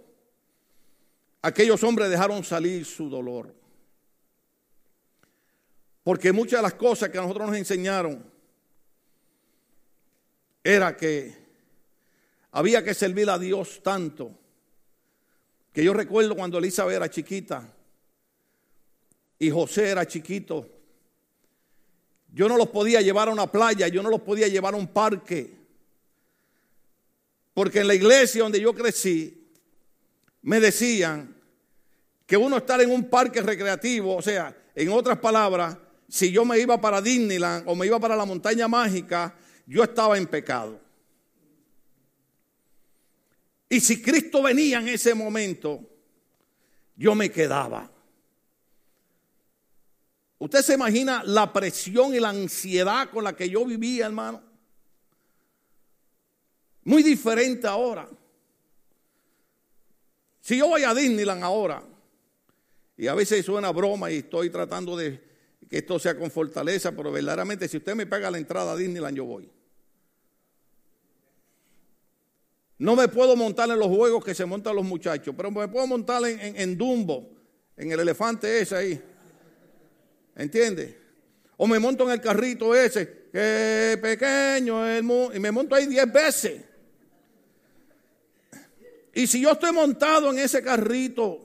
[1.42, 3.56] aquellos hombres dejaron salir su dolor.
[6.04, 8.24] Porque muchas de las cosas que a nosotros nos enseñaron
[10.64, 11.41] era que
[12.52, 14.38] había que servir a Dios tanto.
[15.74, 17.74] Que yo recuerdo cuando Elizabeth era chiquita
[19.40, 20.70] y José era chiquito.
[22.34, 24.88] Yo no los podía llevar a una playa, yo no los podía llevar a un
[24.88, 25.54] parque.
[27.54, 29.50] Porque en la iglesia donde yo crecí,
[30.42, 31.36] me decían
[32.26, 36.60] que uno estar en un parque recreativo, o sea, en otras palabras, si yo me
[36.60, 39.36] iba para Disneyland o me iba para la montaña mágica,
[39.66, 40.80] yo estaba en pecado.
[43.72, 45.80] Y si Cristo venía en ese momento,
[46.98, 47.90] yo me quedaba.
[50.40, 54.44] ¿Usted se imagina la presión y la ansiedad con la que yo vivía, hermano?
[56.84, 58.10] Muy diferente ahora.
[60.42, 61.82] Si yo voy a Disneyland ahora,
[62.98, 65.24] y a veces suena broma y estoy tratando de
[65.70, 69.16] que esto sea con fortaleza, pero verdaderamente si usted me paga la entrada a Disneyland,
[69.16, 69.50] yo voy.
[72.82, 75.86] No me puedo montar en los juegos que se montan los muchachos, pero me puedo
[75.86, 77.30] montar en, Dumbo,
[77.78, 79.02] en el elefante ese ahí.
[80.36, 80.98] ¿Entiende?
[81.58, 85.86] O me monto en el carrito ese, que pequeño el mundo, y me monto ahí
[85.86, 86.64] diez veces.
[89.14, 91.40] Y si yo estoy montado en ese carrito.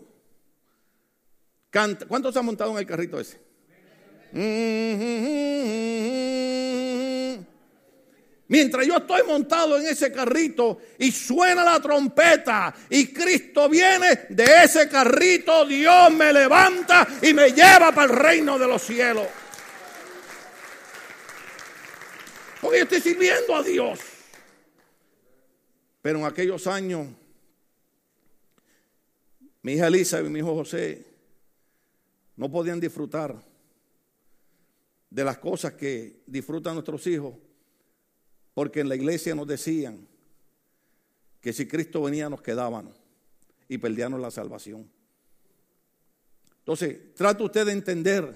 [2.08, 3.38] ¿cuántos se han montado en el carrito ese?
[8.48, 14.44] Mientras yo estoy montado en ese carrito y suena la trompeta y Cristo viene de
[14.64, 19.26] ese carrito, Dios me levanta y me lleva para el reino de los cielos.
[22.60, 23.98] Porque yo estoy sirviendo a Dios.
[26.00, 27.08] Pero en aquellos años,
[29.62, 31.04] mi hija Elisa y mi hijo José
[32.36, 33.34] no podían disfrutar
[35.10, 37.34] de las cosas que disfrutan nuestros hijos
[38.56, 40.08] porque en la iglesia nos decían
[41.42, 42.94] que si Cristo venía nos quedábamos
[43.68, 44.90] y perdíamos la salvación.
[46.60, 48.34] Entonces, trata usted de entender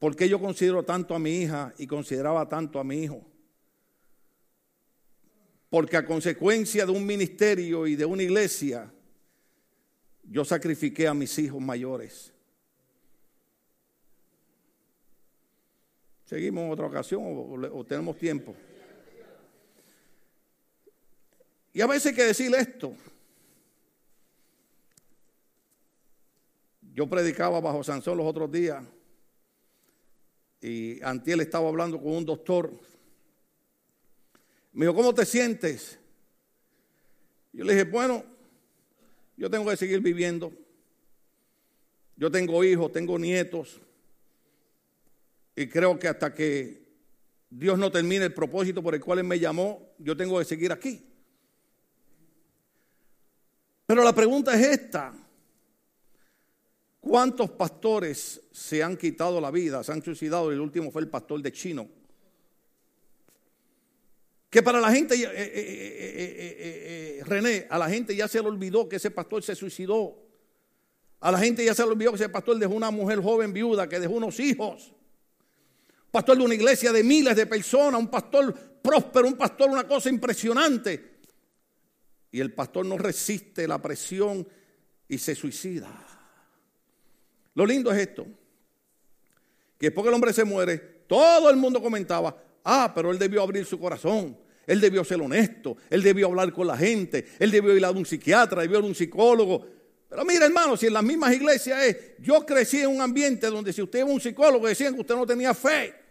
[0.00, 3.24] por qué yo considero tanto a mi hija y consideraba tanto a mi hijo.
[5.70, 8.92] Porque a consecuencia de un ministerio y de una iglesia,
[10.24, 12.33] yo sacrifiqué a mis hijos mayores.
[16.24, 18.54] ¿Seguimos en otra ocasión o, tenemos tiempo?
[21.72, 22.94] Y a veces hay que decir esto.
[26.92, 28.84] Yo predicaba bajo Sansón los otros días
[30.60, 32.70] y Antiel estaba hablando con un doctor.
[34.72, 35.98] Me dijo, ¿cómo te sientes?
[37.52, 38.24] Yo le dije, bueno,
[39.36, 40.52] yo tengo que seguir viviendo.
[42.16, 43.80] Yo tengo hijos, tengo nietos.
[45.56, 46.84] Y creo que hasta que
[47.48, 50.72] Dios no termine el propósito por el cual Él me llamó, yo tengo que seguir
[50.72, 51.06] aquí.
[53.86, 55.14] Pero la pregunta es esta.
[56.98, 60.50] ¿Cuántos pastores se han quitado la vida, se han suicidado?
[60.50, 61.88] El último fue el pastor de Chino.
[64.50, 68.88] Que para la gente, eh, eh, eh, René, a la gente ya se le olvidó
[68.88, 70.16] que ese pastor se suicidó.
[71.20, 73.88] A la gente ya se le olvidó que ese pastor dejó una mujer joven viuda,
[73.88, 74.93] que dejó unos hijos
[76.14, 80.08] pastor de una iglesia de miles de personas, un pastor próspero, un pastor, una cosa
[80.08, 81.14] impresionante.
[82.30, 84.46] Y el pastor no resiste la presión
[85.08, 85.90] y se suicida.
[87.54, 88.28] Lo lindo es esto,
[89.76, 93.42] que después que el hombre se muere, todo el mundo comentaba, ah, pero él debió
[93.42, 97.76] abrir su corazón, él debió ser honesto, él debió hablar con la gente, él debió
[97.76, 99.66] ir a un psiquiatra, debió ir a un psicólogo.
[100.08, 103.72] Pero mira, hermano, si en las mismas iglesias es, yo crecí en un ambiente donde
[103.72, 106.03] si usted a un psicólogo decían que usted no tenía fe.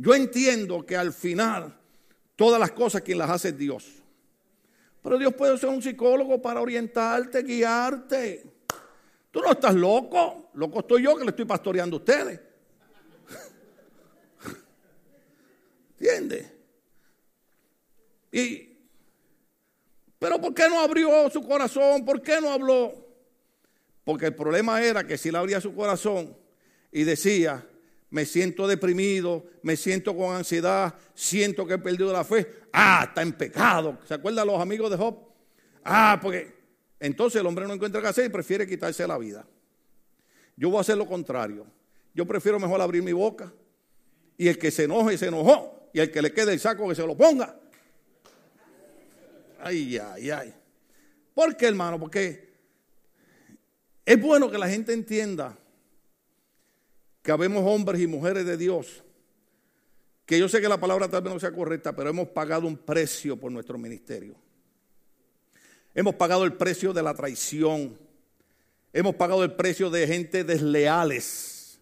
[0.00, 1.78] Yo entiendo que al final
[2.34, 3.86] todas las cosas quien las hace es Dios.
[5.02, 8.50] Pero Dios puede ser un psicólogo para orientarte, guiarte.
[9.30, 10.48] Tú no estás loco.
[10.54, 12.40] Loco estoy yo que le estoy pastoreando a ustedes.
[15.98, 16.50] ¿Entiendes?
[18.32, 18.78] Y,
[20.18, 22.06] pero ¿por qué no abrió su corazón?
[22.06, 23.06] ¿Por qué no habló?
[24.02, 26.34] Porque el problema era que si él abría su corazón
[26.90, 27.66] y decía,
[28.10, 32.46] me siento deprimido, me siento con ansiedad, siento que he perdido la fe.
[32.72, 33.98] Ah, está en pecado.
[34.06, 35.16] ¿Se acuerdan los amigos de Job?
[35.84, 36.52] Ah, porque
[36.98, 39.46] entonces el hombre no encuentra qué hacer y prefiere quitarse la vida.
[40.56, 41.66] Yo voy a hacer lo contrario.
[42.12, 43.52] Yo prefiero mejor abrir mi boca
[44.36, 45.88] y el que se enoje, se enojó.
[45.92, 47.58] Y el que le quede el saco, que se lo ponga.
[49.60, 50.54] Ay, ay, ay.
[51.34, 51.98] ¿Por qué, hermano?
[51.98, 52.50] Porque
[54.04, 55.56] es bueno que la gente entienda
[57.22, 59.02] que habemos hombres y mujeres de Dios,
[60.24, 62.76] que yo sé que la palabra tal vez no sea correcta, pero hemos pagado un
[62.76, 64.36] precio por nuestro ministerio.
[65.94, 67.98] Hemos pagado el precio de la traición.
[68.92, 71.80] Hemos pagado el precio de gente desleales.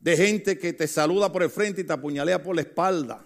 [0.00, 3.24] De gente que te saluda por el frente y te apuñalea por la espalda.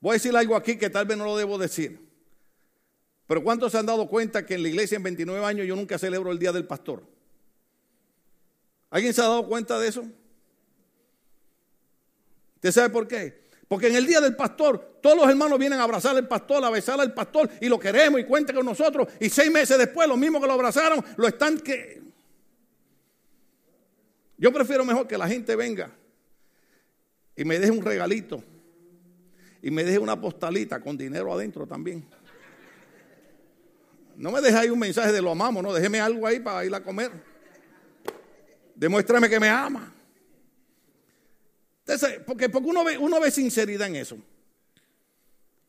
[0.00, 2.06] Voy a decir algo aquí que tal vez no lo debo decir.
[3.26, 5.98] Pero ¿cuántos se han dado cuenta que en la iglesia en 29 años yo nunca
[5.98, 7.15] celebro el Día del Pastor?
[8.90, 10.04] ¿Alguien se ha dado cuenta de eso?
[12.56, 13.46] ¿Usted sabe por qué?
[13.68, 16.70] Porque en el día del pastor, todos los hermanos vienen a abrazar al pastor, a
[16.70, 19.08] besar al pastor y lo queremos y cuenta con nosotros.
[19.20, 22.02] Y seis meses después, los mismos que lo abrazaron, lo están que.
[24.38, 25.90] Yo prefiero mejor que la gente venga
[27.34, 28.42] y me deje un regalito
[29.62, 32.06] y me deje una postalita con dinero adentro también.
[34.16, 36.74] No me deje ahí un mensaje de lo amamos, no, déjeme algo ahí para ir
[36.74, 37.10] a comer.
[38.76, 39.92] Demuéstrame que me ama.
[41.80, 44.18] Entonces, porque, porque uno, ve, uno ve sinceridad en eso.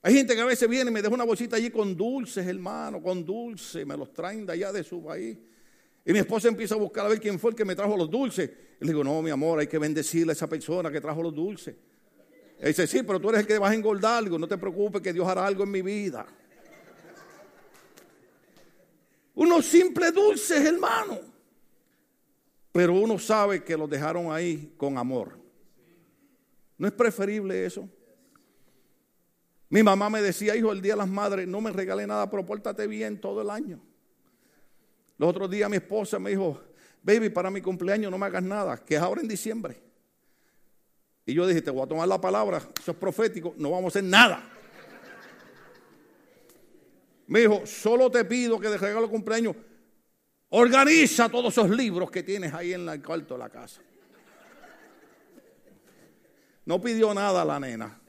[0.01, 3.01] Hay gente que a veces viene y me deja una bolsita allí con dulces, hermano,
[3.01, 5.38] con dulces, me los traen de allá de su país.
[6.05, 8.10] Y mi esposa empieza a buscar a ver quién fue el que me trajo los
[8.10, 8.49] dulces.
[8.80, 11.34] Y le digo, no, mi amor, hay que bendecirle a esa persona que trajo los
[11.34, 11.76] dulces.
[12.62, 14.18] Y dice, sí, pero tú eres el que vas a engordar.
[14.18, 14.38] algo.
[14.38, 16.26] no te preocupes que Dios hará algo en mi vida.
[19.36, 21.20] Unos simples dulces, hermano.
[22.78, 25.40] Pero uno sabe que los dejaron ahí con amor.
[26.78, 27.90] ¿No es preferible eso?
[29.68, 32.46] Mi mamá me decía, hijo, el día de las madres, no me regale nada, pero
[32.46, 33.82] pórtate bien todo el año.
[35.18, 36.62] Los otros días mi esposa me dijo,
[37.02, 39.82] baby, para mi cumpleaños no me hagas nada, que es ahora en diciembre.
[41.26, 43.88] Y yo dije, te voy a tomar la palabra, eso es profético, no vamos a
[43.88, 44.48] hacer nada.
[47.26, 49.56] Me dijo, solo te pido que de regalo cumpleaños
[50.50, 53.82] organiza todos esos libros que tienes ahí en el cuarto de la casa.
[56.66, 58.00] No pidió nada la nena.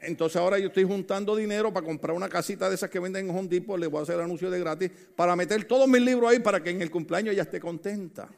[0.00, 3.36] Entonces ahora yo estoy juntando dinero para comprar una casita de esas que venden en
[3.36, 6.40] Home Depot, le voy a hacer anuncio de gratis, para meter todos mis libros ahí
[6.40, 8.28] para que en el cumpleaños ella esté contenta.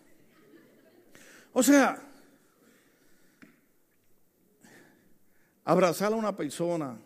[1.52, 2.00] O sea,
[5.64, 6.96] abrazar a una persona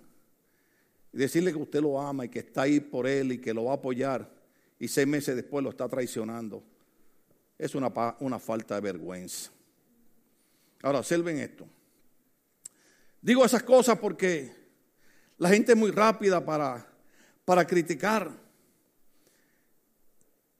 [1.12, 3.64] y decirle que usted lo ama y que está ahí por él y que lo
[3.64, 4.39] va a apoyar
[4.80, 6.64] y seis meses después lo está traicionando,
[7.58, 9.50] es una, una falta de vergüenza.
[10.82, 11.68] Ahora, observen esto.
[13.20, 14.50] Digo esas cosas porque
[15.36, 16.86] la gente es muy rápida para,
[17.44, 18.32] para criticar.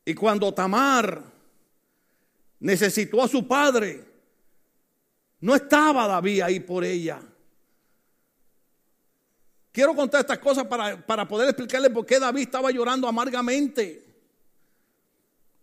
[0.04, 1.24] Y cuando Tamar
[2.58, 4.04] necesitó a su padre,
[5.40, 7.22] no estaba David ahí por ella.
[9.72, 14.09] Quiero contar estas cosas para, para poder explicarle por qué David estaba llorando amargamente.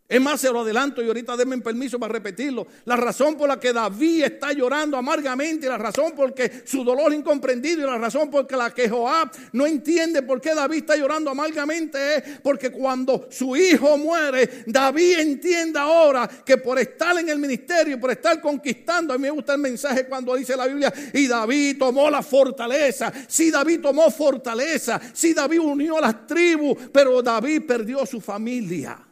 [0.10, 2.66] Es más, se lo adelanto y ahorita denme permiso para repetirlo.
[2.86, 6.86] La razón por la que David está llorando amargamente, y la razón por que su
[6.86, 10.96] dolor incomprendido, y la razón por la que Joab no entiende por qué David está
[10.96, 17.28] llorando amargamente es porque cuando su hijo muere, David entiende ahora que por estar en
[17.28, 20.94] el ministerio, por estar conquistando, a mí me gusta el mensaje cuando dice la Biblia,
[21.14, 23.12] y David tomó la fortaleza.
[23.28, 25.02] Sí, David tomó fortaleza.
[25.14, 29.07] Sí, David unió las tribus, pero David perdió su familia.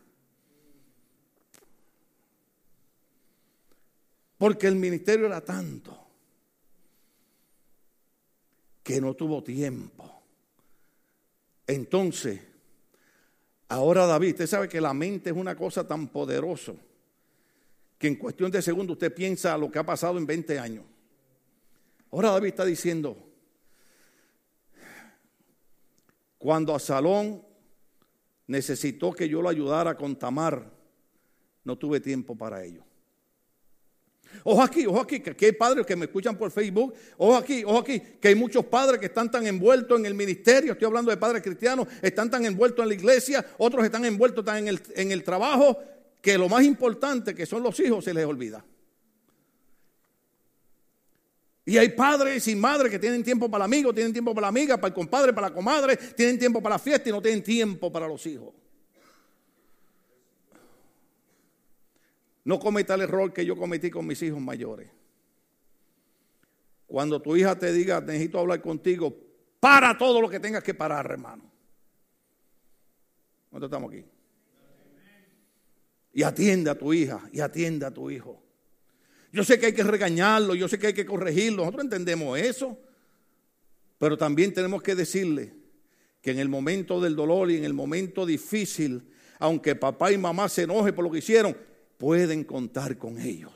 [4.46, 6.08] Porque el ministerio era tanto
[8.84, 10.22] que no tuvo tiempo.
[11.66, 12.42] Entonces,
[13.70, 16.74] ahora David, usted sabe que la mente es una cosa tan poderosa
[17.98, 20.86] que en cuestión de segundos usted piensa lo que ha pasado en 20 años.
[22.12, 23.18] Ahora David está diciendo,
[26.38, 27.42] cuando Salón
[28.46, 30.72] necesitó que yo lo ayudara con Tamar,
[31.64, 32.86] no tuve tiempo para ello.
[34.44, 36.94] Ojo aquí, ojo aquí, que aquí hay padres que me escuchan por Facebook.
[37.18, 40.74] Ojo aquí, ojo aquí, que hay muchos padres que están tan envueltos en el ministerio.
[40.74, 44.58] Estoy hablando de padres cristianos, están tan envueltos en la iglesia, otros están envueltos tan
[44.58, 45.78] en el, en el trabajo,
[46.22, 48.64] que lo más importante que son los hijos se les olvida.
[51.66, 54.50] Y hay padres y madres que tienen tiempo para el amigo, tienen tiempo para la
[54.50, 57.44] amiga, para el compadre, para la comadre, tienen tiempo para la fiesta y no tienen
[57.44, 58.54] tiempo para los hijos.
[62.46, 64.90] No cometa el error que yo cometí con mis hijos mayores.
[66.86, 69.14] Cuando tu hija te diga, necesito hablar contigo,
[69.60, 71.52] para todo lo que tengas que parar, hermano.
[73.50, 74.06] ¿Cuánto estamos aquí?
[76.14, 78.42] Y atiende a tu hija y atiende a tu hijo.
[79.32, 82.78] Yo sé que hay que regañarlo, yo sé que hay que corregirlo, nosotros entendemos eso.
[83.98, 85.54] Pero también tenemos que decirle
[86.22, 90.48] que en el momento del dolor y en el momento difícil, aunque papá y mamá
[90.48, 91.58] se enojen por lo que hicieron,
[91.98, 93.54] pueden contar con ellos.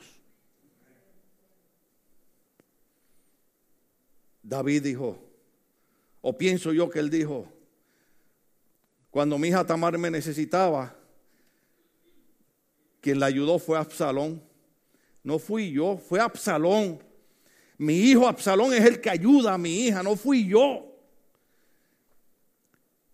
[4.42, 5.18] David dijo,
[6.20, 7.46] o pienso yo que él dijo,
[9.10, 10.96] cuando mi hija Tamar me necesitaba,
[13.00, 14.42] quien la ayudó fue Absalón.
[15.22, 17.02] No fui yo, fue Absalón.
[17.78, 20.89] Mi hijo Absalón es el que ayuda a mi hija, no fui yo.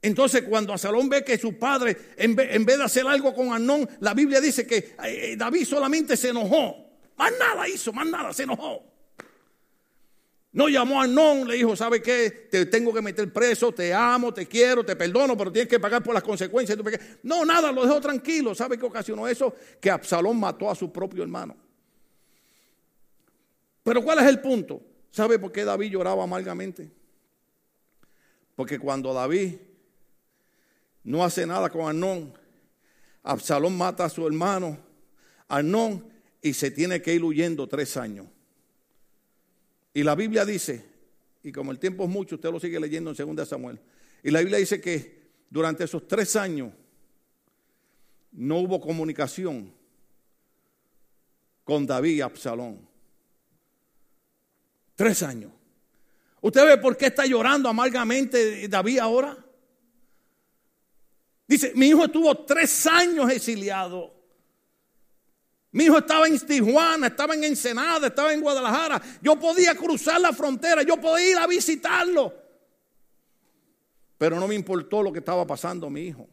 [0.07, 4.14] Entonces cuando Absalón ve que su padre, en vez, de hacer algo con Anón, la
[4.14, 6.76] Biblia dice que eh, eh, David solamente se enojó.
[7.16, 8.84] Más nada hizo, más nada, se enojó.
[10.52, 12.46] No llamó a Anón, le dijo, ¿sabe qué?
[12.48, 16.04] Te tengo que meter preso, te amo, te quiero, te perdono, pero tienes que pagar
[16.04, 16.78] por las consecuencias.
[17.24, 18.54] No, nada, lo dejó tranquilo.
[18.54, 19.57] ¿Sabe qué ocasionó eso?
[19.80, 21.57] Que Absalón mató a su propio hermano.
[23.82, 24.80] Pero ¿cuál es el punto?
[25.11, 26.92] ¿Sabe por qué David lloraba amargamente?
[28.54, 29.57] Porque cuando David
[31.07, 32.34] no hace nada con Arnón.
[33.22, 34.76] Absalón mata a su hermano
[35.48, 36.04] Arnón
[36.42, 38.26] y se tiene que ir huyendo tres años.
[39.94, 40.84] Y la Biblia dice,
[41.44, 43.80] y como el tiempo es mucho, usted lo sigue leyendo en 2 Samuel.
[44.22, 46.72] Y la Biblia dice que durante esos tres años
[48.32, 49.72] no hubo comunicación
[51.62, 52.80] con David y Absalón.
[54.96, 55.52] Tres años.
[56.40, 59.45] ¿Usted ve por qué está llorando amargamente David ahora?
[61.47, 64.12] Dice, mi hijo estuvo tres años exiliado.
[65.72, 69.01] Mi hijo estaba en Tijuana, estaba en Ensenada, estaba en Guadalajara.
[69.20, 72.32] Yo podía cruzar la frontera, yo podía ir a visitarlo.
[74.18, 76.26] Pero no me importó lo que estaba pasando mi hijo.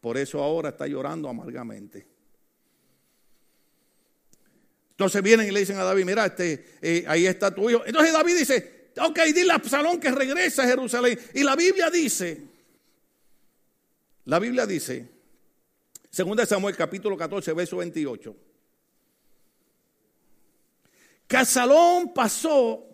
[0.00, 2.06] Por eso ahora está llorando amargamente.
[4.90, 7.82] Entonces vienen y le dicen a David, mira, este, eh, ahí está tu hijo.
[7.86, 11.18] Entonces David dice, ok, dile a Absalón que regrese a Jerusalén.
[11.34, 12.55] Y la Biblia dice,
[14.26, 15.08] la Biblia dice,
[16.16, 18.36] 2 Samuel capítulo 14, verso 28,
[21.28, 22.84] que Absalón pasó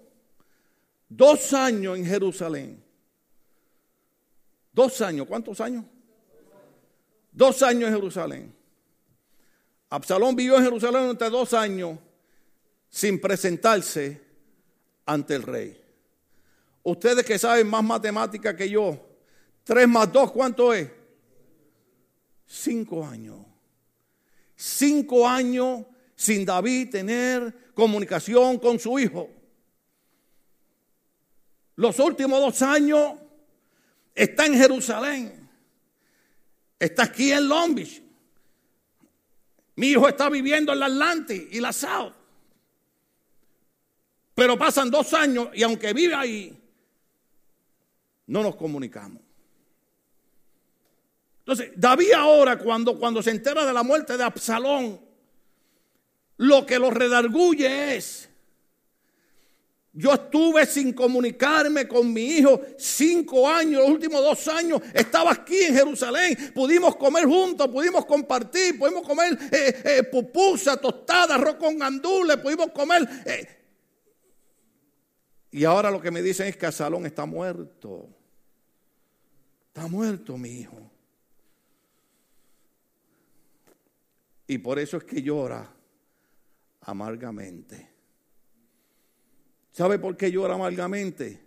[1.08, 2.84] dos años en Jerusalén.
[4.72, 5.84] Dos años, ¿cuántos años?
[7.30, 8.56] Dos años en Jerusalén.
[9.88, 11.98] Absalón vivió en Jerusalén durante dos años
[12.90, 14.22] sin presentarse
[15.06, 15.82] ante el rey.
[16.82, 18.98] Ustedes que saben más matemática que yo,
[19.64, 21.01] tres más dos, ¿cuánto es?
[22.54, 23.38] Cinco años.
[24.54, 29.30] Cinco años sin David tener comunicación con su hijo.
[31.76, 33.14] Los últimos dos años
[34.14, 35.48] está en Jerusalén.
[36.78, 38.02] Está aquí en Long Beach.
[39.76, 42.12] Mi hijo está viviendo en la Atlantic y la South.
[44.34, 46.62] Pero pasan dos años y aunque vive ahí,
[48.26, 49.31] no nos comunicamos.
[51.42, 55.00] Entonces, David ahora, cuando, cuando se entera de la muerte de Absalón,
[56.36, 58.28] lo que lo redarguye es
[59.94, 64.80] yo estuve sin comunicarme con mi hijo cinco años, los últimos dos años.
[64.94, 66.52] Estaba aquí en Jerusalén.
[66.54, 72.70] Pudimos comer juntos, pudimos compartir, pudimos comer eh, eh, pupusa, tostada, arroz con gandules, pudimos
[72.70, 73.06] comer.
[73.26, 73.48] Eh.
[75.50, 78.08] Y ahora lo que me dicen es que Asalón está muerto.
[79.68, 80.90] Está muerto mi hijo.
[84.52, 85.66] Y por eso es que llora
[86.82, 87.88] amargamente.
[89.70, 91.40] ¿Sabe por qué llora amargamente?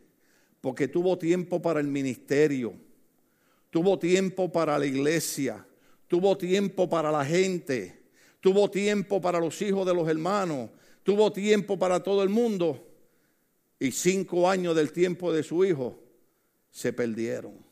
[0.60, 2.74] Porque tuvo tiempo para el ministerio,
[3.70, 5.64] tuvo tiempo para la iglesia,
[6.08, 8.06] tuvo tiempo para la gente,
[8.39, 10.72] tuvo tiempo para los hijos de los hermanos,
[11.03, 12.88] tuvo tiempo para todo el mundo
[13.78, 15.99] y cinco años del tiempo de su hijo
[16.72, 17.64] se perdieron.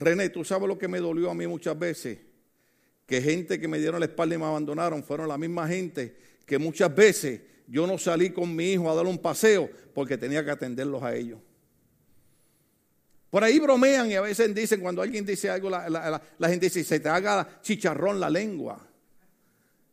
[0.00, 2.18] René, tú sabes lo que me dolió a mí muchas veces,
[3.06, 6.58] que gente que me dieron la espalda y me abandonaron fueron la misma gente que
[6.58, 10.50] muchas veces yo no salí con mi hijo a dar un paseo porque tenía que
[10.50, 11.38] atenderlos a ellos.
[13.28, 16.98] Por ahí bromean y a veces dicen, cuando alguien dice algo, la, gente dice, se
[16.98, 18.84] te haga chicharrón la lengua.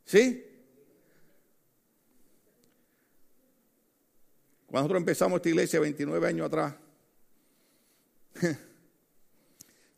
[0.05, 0.43] ¿Sí?
[4.66, 6.74] Cuando nosotros empezamos esta iglesia 29 años atrás,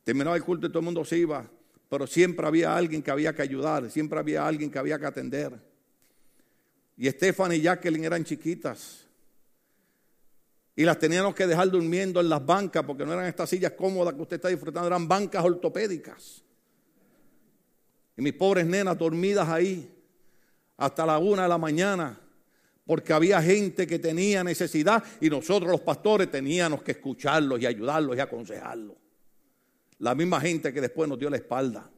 [0.04, 1.48] terminaba el culto y todo el mundo se iba,
[1.88, 5.52] pero siempre había alguien que había que ayudar, siempre había alguien que había que atender.
[6.96, 9.06] Y Estefan y Jacqueline eran chiquitas.
[10.76, 14.14] Y las teníamos que dejar durmiendo en las bancas porque no eran estas sillas cómodas
[14.14, 16.42] que usted está disfrutando, eran bancas ortopédicas.
[18.16, 19.90] Y mis pobres nenas dormidas ahí
[20.76, 22.20] hasta la una de la mañana
[22.90, 28.16] porque había gente que tenía necesidad y nosotros los pastores teníamos que escucharlos y ayudarlos
[28.16, 28.96] y aconsejarlos.
[30.00, 31.90] La misma gente que después nos dio la espalda.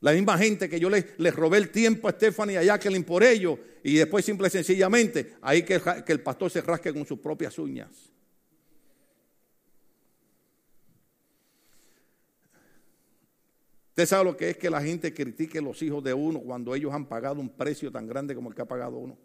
[0.00, 3.22] La misma gente que yo les, robé el tiempo a Stephanie y a Jacqueline por
[3.22, 7.18] ello, y después simple y sencillamente, ahí que, que el pastor se rasque con sus
[7.18, 8.10] propias uñas.
[13.90, 16.74] Usted sabe lo que es que la gente critique a los hijos de uno cuando
[16.74, 19.18] ellos han pagado un precio tan grande como el que ha pagado uno.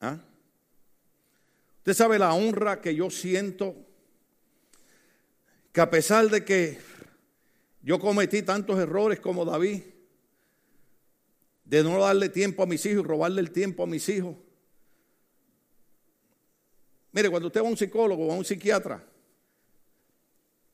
[0.00, 0.18] ¿Ah?
[1.78, 3.74] Usted sabe la honra que yo siento,
[5.74, 6.78] que a pesar de que
[7.82, 9.82] yo cometí tantos errores como David,
[11.64, 14.36] de no darle tiempo a mis hijos robarle el tiempo a mis hijos.
[17.10, 19.04] Mire, cuando usted va a un psicólogo o a un psiquiatra,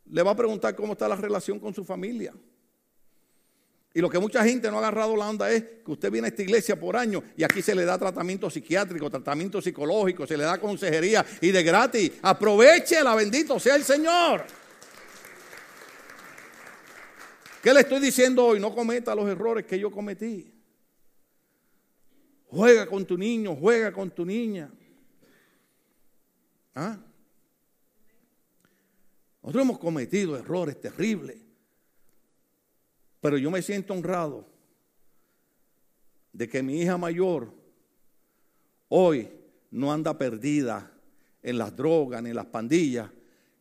[0.04, 2.34] le va a preguntar cómo está la relación con su familia.
[3.94, 6.30] Y lo que mucha gente no ha agarrado la onda es que usted viene a
[6.30, 10.44] esta iglesia por años y aquí se le da tratamiento psiquiátrico, tratamiento psicológico, se le
[10.44, 12.12] da consejería y de gratis.
[12.20, 14.60] Aproveche la bendito sea el Señor.
[17.62, 18.60] ¿Qué le estoy diciendo hoy?
[18.60, 20.52] No cometa los errores que yo cometí.
[22.46, 24.70] Juega con tu niño, juega con tu niña.
[26.74, 26.98] ¿Ah?
[29.42, 31.36] Nosotros hemos cometido errores terribles.
[33.20, 34.46] Pero yo me siento honrado
[36.32, 37.52] de que mi hija mayor
[38.88, 39.30] hoy
[39.70, 40.90] no anda perdida
[41.42, 43.10] en las drogas ni en las pandillas,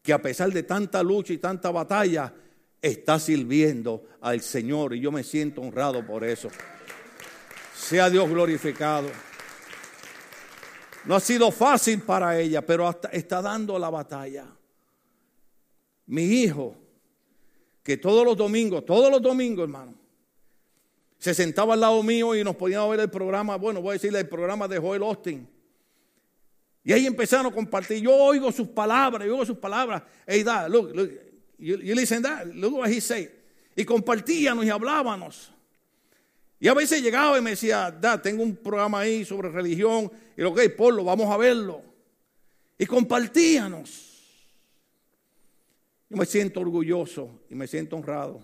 [0.02, 2.34] que a pesar de tanta lucha y tanta batalla,
[2.82, 6.50] está sirviendo al Señor y yo me siento honrado por eso.
[7.76, 9.10] Sea Dios glorificado.
[11.06, 14.46] No ha sido fácil para ella, pero está dando la batalla.
[16.06, 16.76] Mi hijo,
[17.84, 19.96] que todos los domingos, todos los domingos, hermano,
[21.18, 24.20] se sentaba al lado mío y nos podíamos ver el programa, bueno, voy a decirle
[24.20, 25.48] el programa de Joel Austin.
[26.84, 28.02] Y ahí empezaron a compartir.
[28.02, 30.02] Yo oigo sus palabras, yo oigo sus palabras.
[30.26, 31.12] Hey, da, look, look,
[31.60, 33.00] you, you listen that, look what he.
[33.76, 35.52] Y compartíamos y hablábamos.
[36.60, 40.12] Y a veces llegaba y me decía, da, tengo un programa ahí sobre religión.
[40.36, 41.82] Y lo que, okay, ponlo, vamos a verlo.
[42.78, 44.08] Y compartíamos.
[46.10, 48.42] Yo me siento orgulloso y me siento honrado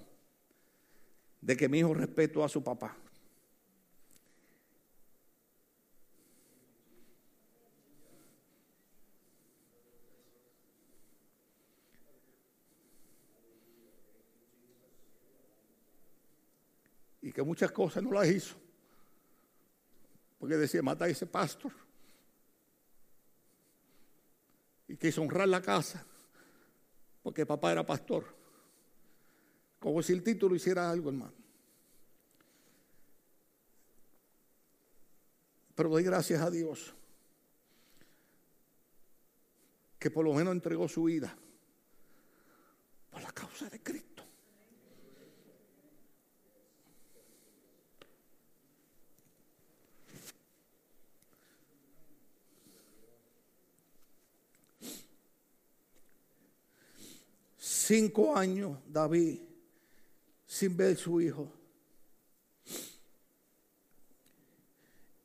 [1.42, 2.96] de que mi hijo respetó a su papá.
[17.26, 18.56] Y que muchas cosas no las hizo.
[20.38, 21.72] Porque decía, mata a ese pastor.
[24.88, 26.06] Y quiso honrar la casa.
[27.24, 28.26] Porque papá era pastor.
[29.80, 31.34] Como si el título hiciera algo, hermano.
[35.74, 36.94] Pero doy gracias a Dios
[39.98, 41.36] que por lo menos entregó su vida
[43.10, 44.05] por la causa de Cristo.
[57.88, 59.38] Cinco años David
[60.48, 61.52] sin ver su hijo.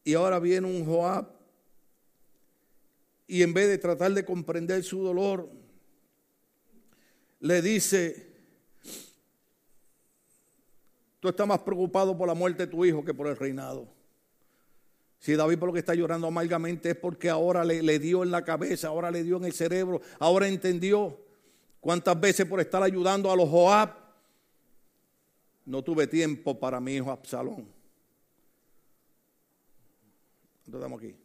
[0.04, 1.26] Y ahora viene un Joab
[3.26, 5.48] y en vez de tratar de comprender su dolor,
[7.38, 8.30] le dice,
[11.18, 13.88] tú estás más preocupado por la muerte de tu hijo que por el reinado.
[15.18, 18.30] Si David por lo que está llorando amargamente es porque ahora le, le, dio en
[18.30, 21.29] la cabeza, ahora le dio en el cerebro, ahora entendió
[21.80, 23.96] cuántas veces por estar ayudando a los Joab
[25.64, 27.68] no tuve tiempo para mi hijo Absalón.
[30.66, 31.16] Estamos aquí.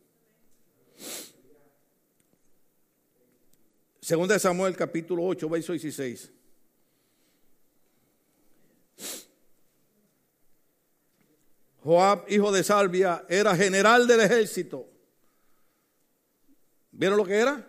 [4.01, 6.31] Segunda de Samuel, capítulo 8, verso 16.
[11.83, 14.87] Joab, hijo de Salvia, era general del ejército.
[16.91, 17.67] ¿Vieron lo que era?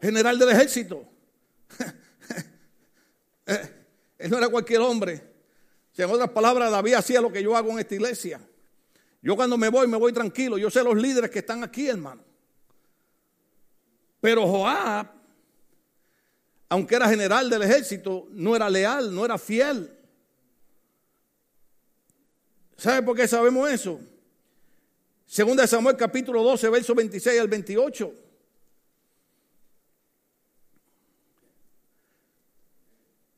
[0.00, 1.08] General del ejército.
[3.50, 3.84] Eh,
[4.18, 5.22] él no era cualquier hombre
[6.04, 8.40] en otras palabras, David hacía lo que yo hago en esta iglesia.
[9.20, 10.56] Yo cuando me voy, me voy tranquilo.
[10.56, 12.22] Yo sé los líderes que están aquí, hermano.
[14.20, 15.08] Pero Joab,
[16.68, 19.92] aunque era general del ejército, no era leal, no era fiel.
[22.76, 24.00] ¿Sabe por qué sabemos eso?
[25.26, 28.12] Segunda de Samuel capítulo 12, verso 26 al 28.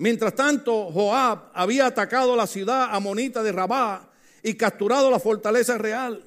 [0.00, 4.10] Mientras tanto, Joab había atacado la ciudad amonita de Rabá
[4.42, 6.24] y capturado la fortaleza real.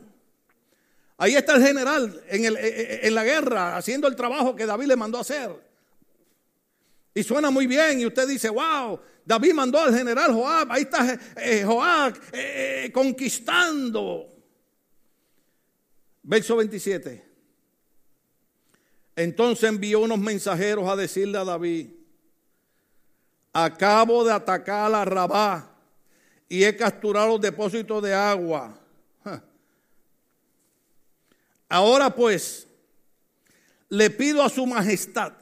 [1.17, 4.95] Ahí está el general en, el, en, la guerra haciendo el trabajo que David le
[4.95, 5.49] mandó hacer.
[7.15, 11.19] Y suena muy bien y usted dice, wow, David mandó al general Joab, ahí está
[11.37, 14.35] eh, Joab eh, conquistando.
[16.21, 17.25] Verso 27.
[19.15, 22.02] Entonces envió unos mensajeros a decirle a David,
[23.53, 25.69] acabo de atacar a Rabá
[26.49, 28.77] y he capturado los depósitos de agua.
[31.69, 32.67] Ahora pues,
[33.89, 35.33] le pido a su majestad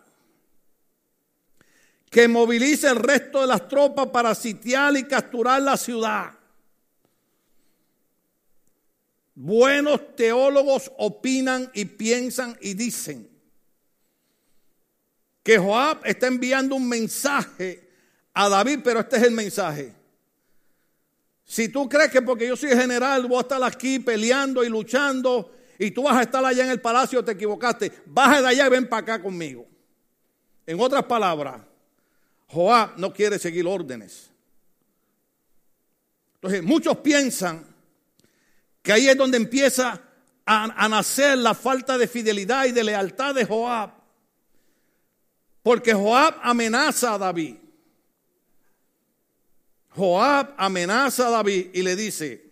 [2.10, 6.34] que movilice el resto de las tropas para sitiar y capturar la ciudad.
[9.34, 13.30] Buenos teólogos opinan y piensan y dicen
[15.42, 17.91] que Joab está enviando un mensaje
[18.34, 19.94] a David, pero este es el mensaje.
[21.46, 25.54] Si tú crees que porque yo soy general voy a estar aquí peleando y luchando
[25.78, 27.92] y tú vas a estar allá en el palacio, te equivocaste.
[28.06, 29.68] Baja de allá y ven para acá conmigo.
[30.66, 31.62] En otras palabras,
[32.48, 34.30] Joab no quiere seguir órdenes.
[36.36, 37.66] Entonces, muchos piensan
[38.82, 40.02] que ahí es donde empieza
[40.46, 43.92] a, a, nacer la falta de fidelidad y de lealtad de Joab.
[45.64, 47.61] Porque Joab amenaza a David.
[49.96, 52.50] Joab amenaza a David y le dice,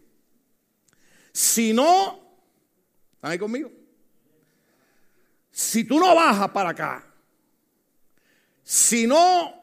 [1.31, 2.19] si no,
[3.15, 3.71] ¿están ahí conmigo?
[5.51, 7.05] Si tú no bajas para acá,
[8.63, 9.53] si no,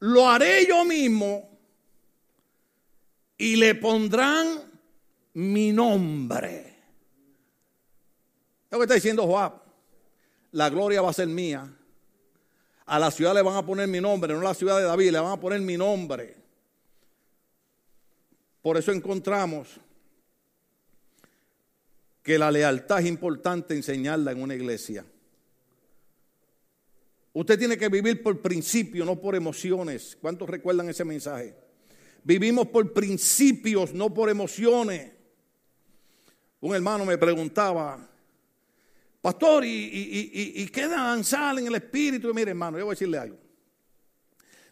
[0.00, 1.48] lo haré yo mismo
[3.38, 4.70] y le pondrán
[5.34, 6.76] mi nombre.
[8.70, 9.60] Lo que está diciendo Joab.
[10.52, 11.72] La gloria va a ser mía.
[12.86, 15.12] A la ciudad le van a poner mi nombre, no a la ciudad de David,
[15.12, 16.39] le van a poner mi nombre.
[18.62, 19.80] Por eso encontramos
[22.22, 25.04] que la lealtad es importante enseñarla en una iglesia.
[27.32, 30.18] Usted tiene que vivir por principio, no por emociones.
[30.20, 31.56] ¿Cuántos recuerdan ese mensaje?
[32.22, 35.12] Vivimos por principios, no por emociones.
[36.60, 38.06] Un hermano me preguntaba,
[39.22, 42.34] pastor, ¿y, y, y, danzar en el espíritu?
[42.34, 43.38] mire, hermano, yo voy a decirle algo.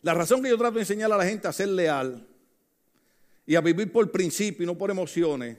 [0.03, 2.27] La razón que yo trato de enseñar a la gente a ser leal
[3.49, 5.57] y a vivir por principio y no por emociones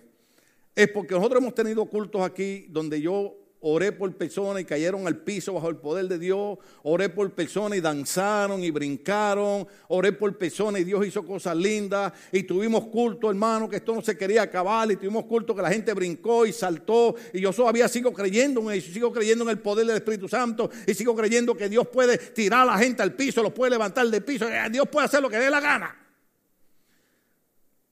[0.76, 5.18] es porque nosotros hemos tenido cultos aquí donde yo oré por personas y cayeron al
[5.18, 10.38] piso bajo el poder de Dios, oré por personas y danzaron y brincaron, oré por
[10.38, 14.44] personas y Dios hizo cosas lindas y tuvimos culto, hermano, que esto no se quería
[14.44, 18.72] acabar y tuvimos culto que la gente brincó y saltó y yo todavía sigo creyendo
[18.72, 22.20] en sigo creyendo en el poder del Espíritu Santo y sigo creyendo que Dios puede
[22.20, 25.24] tirar a la gente al piso, los puede levantar del piso, eh, Dios puede hacer
[25.24, 26.09] lo que dé la gana.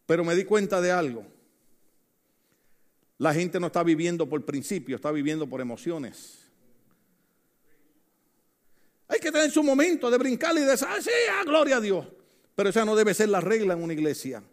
[0.08, 1.38] Pero me di cuenta de algo
[3.18, 6.40] la gente no está viviendo por principio, está viviendo por emociones.
[9.08, 11.82] Hay que tener su momento de brincar y de decir, ah, sí, ah, gloria a
[11.82, 12.06] Dios.
[12.56, 14.44] Pero esa no debe ser la regla en una iglesia.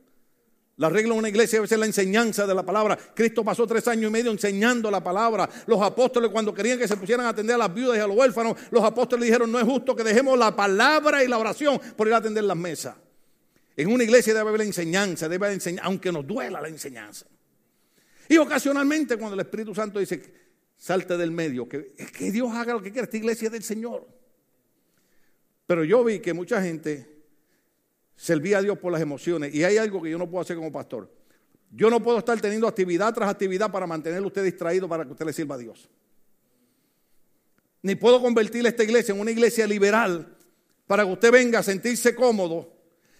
[0.76, 2.96] La regla en una iglesia debe ser la enseñanza de la palabra.
[3.14, 5.48] Cristo pasó tres años y medio enseñando la palabra.
[5.66, 8.16] Los apóstoles cuando querían que se pusieran a atender a las viudas y a los
[8.16, 12.07] huérfanos, los apóstoles dijeron, no es justo que dejemos la palabra y la oración por
[12.07, 12.96] ir a atender las mesas.
[13.76, 17.26] En una iglesia debe haber la enseñanza, debe haber enseñanza, aunque nos duela la enseñanza.
[18.28, 20.22] Y ocasionalmente cuando el Espíritu Santo dice,
[20.76, 24.06] salte del medio, que, que Dios haga lo que quiera, esta iglesia es del Señor.
[25.66, 27.14] Pero yo vi que mucha gente
[28.16, 30.70] servía a Dios por las emociones y hay algo que yo no puedo hacer como
[30.70, 31.10] pastor.
[31.70, 35.26] Yo no puedo estar teniendo actividad tras actividad para mantenerlo usted distraído para que usted
[35.26, 35.90] le sirva a Dios.
[37.82, 40.36] Ni puedo convertir esta iglesia en una iglesia liberal
[40.86, 42.73] para que usted venga a sentirse cómodo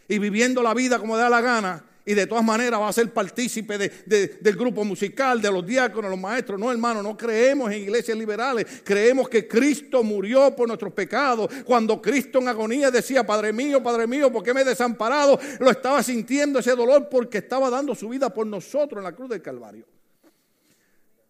[0.09, 3.12] y viviendo la vida como da la gana y de todas maneras va a ser
[3.12, 6.61] partícipe del grupo musical, de los diáconos, los maestros.
[6.61, 8.82] No, hermano, no creemos en iglesias liberales.
[8.84, 11.50] Creemos que Cristo murió por nuestros pecados.
[11.64, 15.38] Cuando Cristo en agonía decía, Padre mío, Padre mío, ¿por qué me he desamparado?
[15.61, 19.30] Lo estaba sintiendo ese dolor porque estaba dando su vida por nosotros en la cruz
[19.30, 19.86] del Calvario.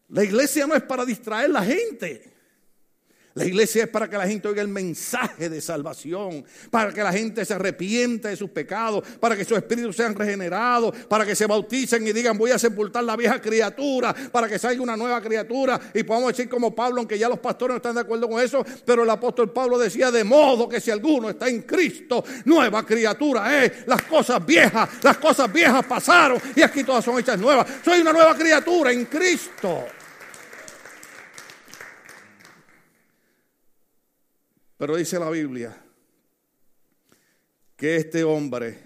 [0.08, 2.33] La iglesia no es para distraer a la gente.
[3.34, 7.12] La iglesia es para que la gente oiga el mensaje de salvación, para que la
[7.12, 11.46] gente se arrepienta de sus pecados, para que sus espíritus sean regenerados, para que se
[11.46, 15.80] bauticen y digan voy a sepultar la vieja criatura, para que salga una nueva criatura
[15.92, 18.64] y podamos decir como Pablo, aunque ya los pastores no están de acuerdo con eso,
[18.84, 23.64] pero el apóstol Pablo decía de modo que si alguno está en Cristo, nueva criatura
[23.64, 27.66] es, las cosas viejas, las cosas viejas pasaron y aquí todas son hechas nuevas.
[27.84, 29.86] Soy una nueva criatura en Cristo.
[34.84, 35.74] Pero dice la Biblia
[37.74, 38.78] que este hombre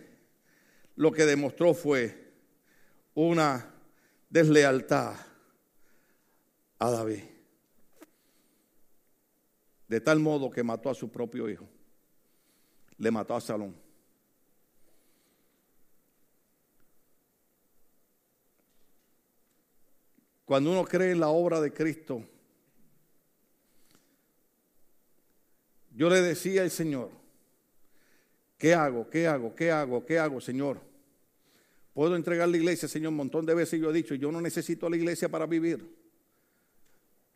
[0.94, 2.34] lo que demostró fue
[3.14, 3.68] una
[4.30, 5.16] deslealtad
[6.78, 7.24] a David.
[9.88, 11.68] De tal modo que mató a su propio hijo.
[12.96, 13.74] Le mató a Salón.
[20.44, 22.22] Cuando uno cree en la obra de Cristo,
[25.98, 27.10] Yo le decía al Señor,
[28.56, 29.10] ¿qué hago?
[29.10, 29.52] ¿Qué hago?
[29.56, 30.06] ¿Qué hago?
[30.06, 30.80] ¿Qué hago, Señor?
[31.92, 34.88] Puedo entregar la iglesia, Señor, un montón de veces yo he dicho, yo no necesito
[34.88, 35.92] la iglesia para vivir.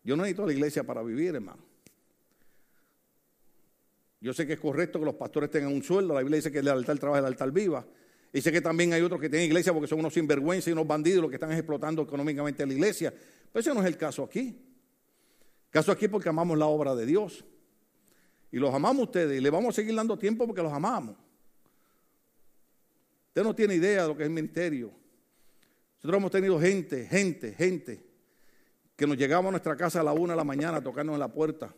[0.04, 1.60] Yo no necesito la iglesia para vivir, hermano.
[4.20, 6.60] Yo sé que es correcto que los pastores tengan un sueldo, la Biblia dice que
[6.60, 7.84] el altar trabaja, el altar viva.
[8.32, 10.86] Y sé que también hay otros que tienen iglesia porque son unos sinvergüenza y unos
[10.86, 13.12] bandidos los que están explotando económicamente a la iglesia.
[13.12, 14.56] Pero ese no es el caso aquí.
[15.64, 17.44] El caso aquí porque amamos la obra de Dios.
[18.52, 21.16] Y los amamos ustedes y le vamos a seguir dando tiempo porque los amamos.
[23.28, 24.92] Usted no tiene idea de lo que es el ministerio.
[25.96, 28.04] Nosotros hemos tenido gente, gente, gente,
[28.94, 31.20] que nos llegaba a nuestra casa a la una de la mañana a tocarnos en
[31.20, 31.74] la puerta.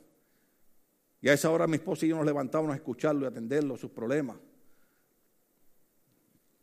[1.22, 3.92] Y a esa hora mi esposa y yo nos levantábamos a escucharlo y atenderlo, sus
[3.92, 4.36] problemas.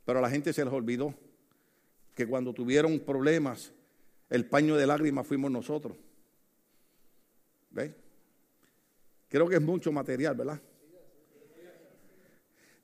[0.03, 1.16] Pero a la gente se les olvidó
[2.14, 3.72] que cuando tuvieron problemas,
[4.30, 5.95] el paño de lágrimas fuimos nosotros.
[7.70, 7.95] ¿Ve?
[9.32, 10.60] Creo que es mucho material, ¿verdad?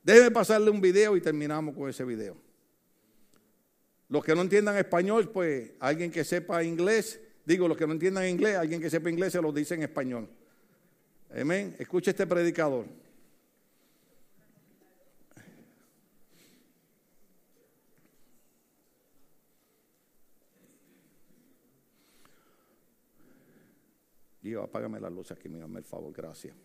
[0.02, 2.38] Déjeme pasarle un video y terminamos con ese video.
[4.08, 8.30] Los que no entiendan español, pues alguien que sepa inglés, digo, los que no entiendan
[8.30, 10.30] inglés, alguien que sepa inglés se lo dice en español.
[11.38, 11.76] Amén.
[11.78, 12.86] Escuche este predicador.
[24.48, 26.56] Dios, apágame la luz aquí, mi el favor, gracias.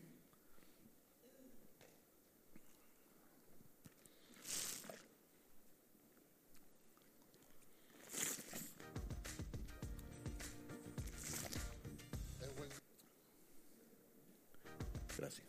[15.19, 15.47] Gracias.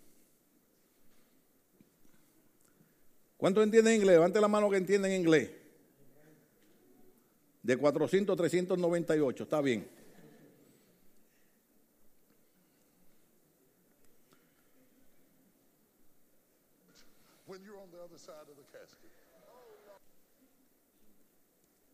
[3.38, 4.14] ¿Cuántos entienden inglés?
[4.14, 5.52] Levante la mano que entienden inglés.
[7.62, 10.03] De 400 a 398, está bien.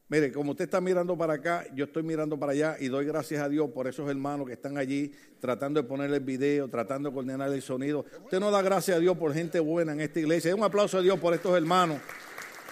[0.10, 3.44] Mire, como usted está mirando para acá, yo estoy mirando para allá y doy gracias
[3.44, 7.14] a Dios por esos hermanos que están allí tratando de poner el video, tratando de
[7.14, 8.04] coordinar el sonido.
[8.24, 10.56] Usted no da gracias a Dios por gente buena en esta iglesia.
[10.56, 12.02] Un aplauso a Dios por estos hermanos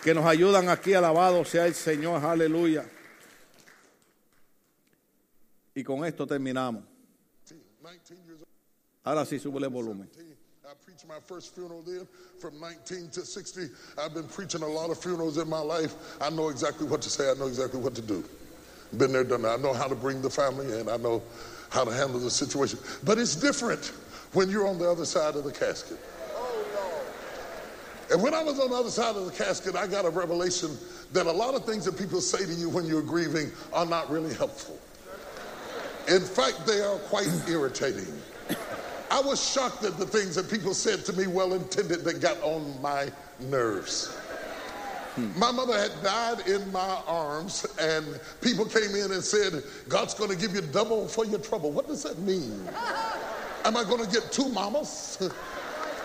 [0.03, 0.95] que nos ayudan aquí.
[0.95, 2.85] Alabado sea el Señor, aleluya.
[5.75, 6.83] Y con esto terminamos.
[9.03, 10.09] Ahora sí, sube el volumen.
[10.67, 12.05] I preached my first funeral then
[12.39, 13.69] from 19 to 60.
[13.97, 15.95] I've been preaching a lot of funerals in my life.
[16.19, 18.21] I know exactly what to say, I know exactly what to do.
[18.97, 19.59] Been there, done that.
[19.59, 21.23] I know how to bring the family in, I know
[21.69, 22.79] how to handle the situation.
[23.05, 23.93] But it's different
[24.33, 25.99] when you're on the other side of the casket.
[28.11, 30.77] And when I was on the other side of the casket, I got a revelation
[31.13, 34.09] that a lot of things that people say to you when you're grieving are not
[34.09, 34.77] really helpful.
[36.13, 38.21] In fact, they are quite irritating.
[39.09, 42.41] I was shocked at the things that people said to me, well intended, that got
[42.43, 44.15] on my nerves.
[45.35, 50.29] My mother had died in my arms, and people came in and said, God's going
[50.29, 51.71] to give you double for your trouble.
[51.71, 52.67] What does that mean?
[53.65, 55.17] Am I going to get two mamas?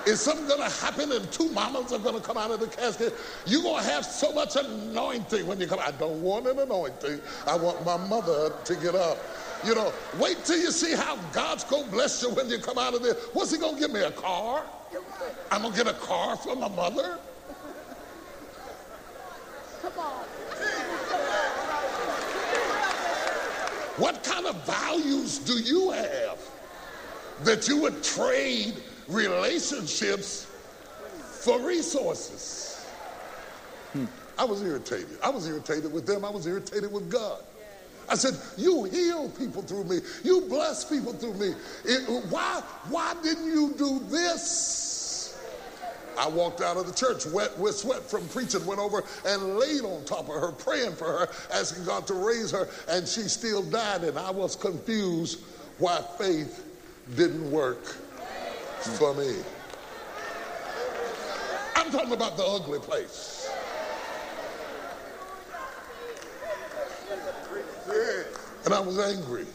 [0.07, 2.67] Is something going to happen and two mamas are going to come out of the
[2.67, 3.15] casket?
[3.47, 5.79] You're going to have so much anointing when you come.
[5.79, 7.21] I don't want an anointing.
[7.47, 9.19] I want my mother to get up.
[9.65, 12.79] You know, wait till you see how God's going to bless you when you come
[12.79, 13.15] out of there.
[13.33, 14.65] What's he going to give me, a car?
[15.51, 17.19] I'm going to get a car for my mother?
[19.81, 20.25] Come on.
[23.99, 26.39] What kind of values do you have
[27.45, 28.75] that you would trade
[29.07, 30.47] relationships
[31.41, 32.85] for resources?
[33.93, 34.07] Hmm.
[34.39, 35.19] I was irritated.
[35.23, 36.25] I was irritated with them.
[36.25, 37.43] I was irritated with God.
[38.09, 40.01] I said, You heal people through me.
[40.23, 41.55] You bless people through me.
[41.85, 44.83] It, why, why didn't you do this?
[46.19, 49.83] I walked out of the church wet with sweat from preaching, went over and laid
[49.83, 53.63] on top of her, praying for her, asking God to raise her, and she still
[53.63, 54.05] died.
[54.05, 55.41] And I was confused
[55.79, 56.65] why faith
[57.17, 59.37] didn't work for me.
[61.77, 63.42] I'm talking about the ugly place.
[68.65, 69.47] And I was angry.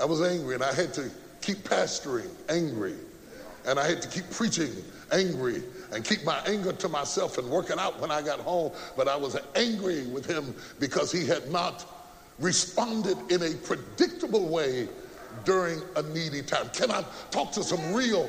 [0.00, 1.10] I was angry, and I had to
[1.40, 2.94] keep pastoring angry.
[3.66, 4.70] And I had to keep preaching
[5.12, 5.62] angry
[5.92, 8.72] and keep my anger to myself and work it out when I got home.
[8.96, 11.84] But I was angry with him because he had not
[12.38, 14.88] responded in a predictable way
[15.44, 16.68] during a needy time.
[16.70, 18.28] Can I talk to some real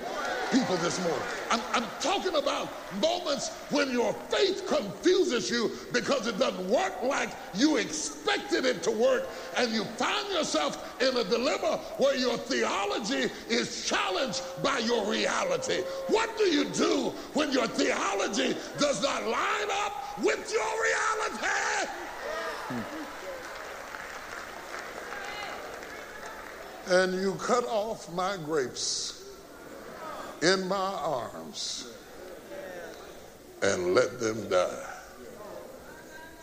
[0.54, 1.24] people this morning?
[1.50, 2.70] I'm, I'm, talking about
[3.02, 8.92] moments when your faith confuses you because it doesn't work like you expected it to
[8.92, 9.28] work,
[9.58, 15.82] and you find yourself in a dilemma where your theology is challenged by your reality.
[16.08, 21.90] What do you do when your theology does not line up with your reality?
[26.88, 29.23] and you cut off my grapes
[30.44, 31.94] in my arms
[33.62, 34.90] and let them die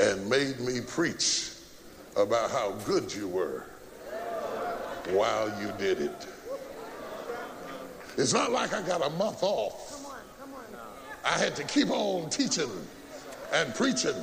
[0.01, 1.51] and made me preach
[2.17, 3.67] about how good you were
[5.11, 6.27] while you did it.
[8.17, 9.99] It's not like I got a month off.
[11.23, 12.71] I had to keep on teaching
[13.53, 14.17] and preaching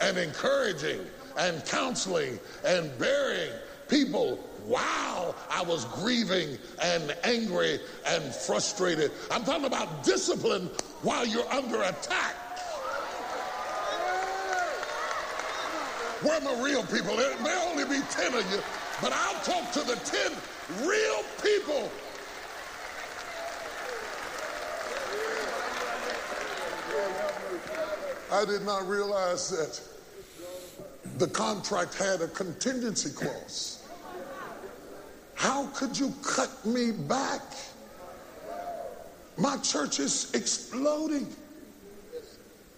[0.00, 0.98] and encouraging
[1.38, 3.52] and counseling and bearing
[3.92, 9.10] people wow, I was grieving and angry and frustrated.
[9.30, 10.70] I'm talking about discipline
[11.02, 12.36] while you're under attack.
[16.22, 17.16] Where are my real people?
[17.16, 18.60] There may only be 10 of you,
[19.00, 20.32] but I'll talk to the 10
[20.88, 21.90] real people.
[28.30, 29.80] I did not realize that
[31.18, 33.81] the contract had a contingency clause.
[35.34, 37.42] How could you cut me back?
[39.36, 41.26] My church is exploding.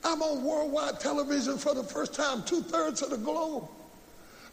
[0.05, 3.69] I'm on worldwide television for the first time, two thirds of the globe.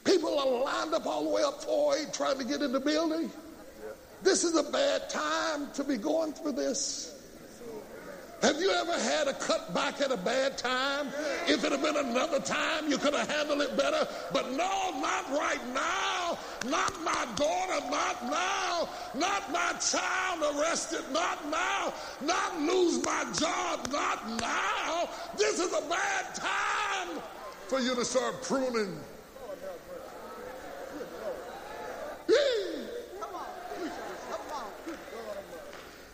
[0.03, 3.31] People are lined up all the way up 408 trying to get in the building.
[4.23, 7.20] This is a bad time to be going through this.
[8.41, 11.09] Have you ever had a cut back at a bad time?
[11.47, 14.07] If it had been another time, you could have handled it better.
[14.33, 16.39] But no, not right now.
[16.67, 18.89] Not my daughter, not now.
[19.13, 21.93] Not my child arrested, not now.
[22.21, 25.09] Not lose my job, not now.
[25.37, 27.21] This is a bad time
[27.67, 28.97] for you to start pruning.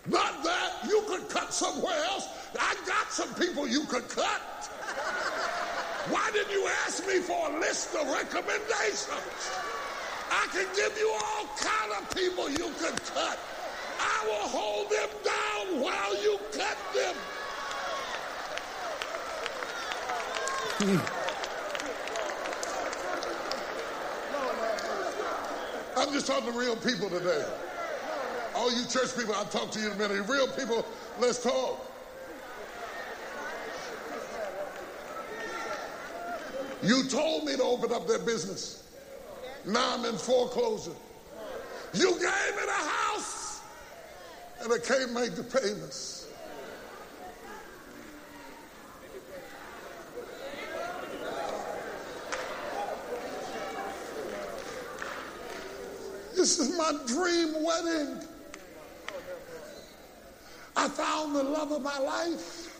[0.09, 2.06] Not that you could cut somewhere else.
[2.06, 2.06] I got
[3.17, 4.41] some people you could cut.
[6.11, 9.09] Why didn't you ask me for a list of recommendations?
[10.29, 13.39] I can give you all kind of people you could cut.
[13.99, 17.15] I will hold them down while you cut them.
[20.77, 21.01] Hmm.
[25.99, 27.43] I'm just talking to real people today.
[28.53, 30.29] All you church people, I'll talk to you in a minute.
[30.29, 30.85] Real people,
[31.19, 31.83] let's talk.
[36.83, 38.83] You told me to open up that business.
[39.65, 40.91] Now I'm in foreclosure.
[41.93, 43.61] You gave me the house,
[44.61, 46.27] and I can't make the payments.
[56.35, 58.21] This is my dream wedding.
[60.75, 62.79] I found the love of my life.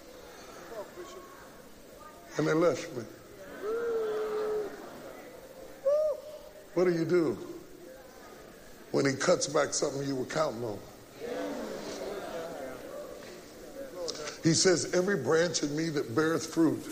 [2.37, 3.03] And they left me.
[6.77, 7.35] What do you do
[8.91, 10.77] when he cuts back something you were counting on?
[14.43, 16.85] He says, Every branch in me that beareth fruit,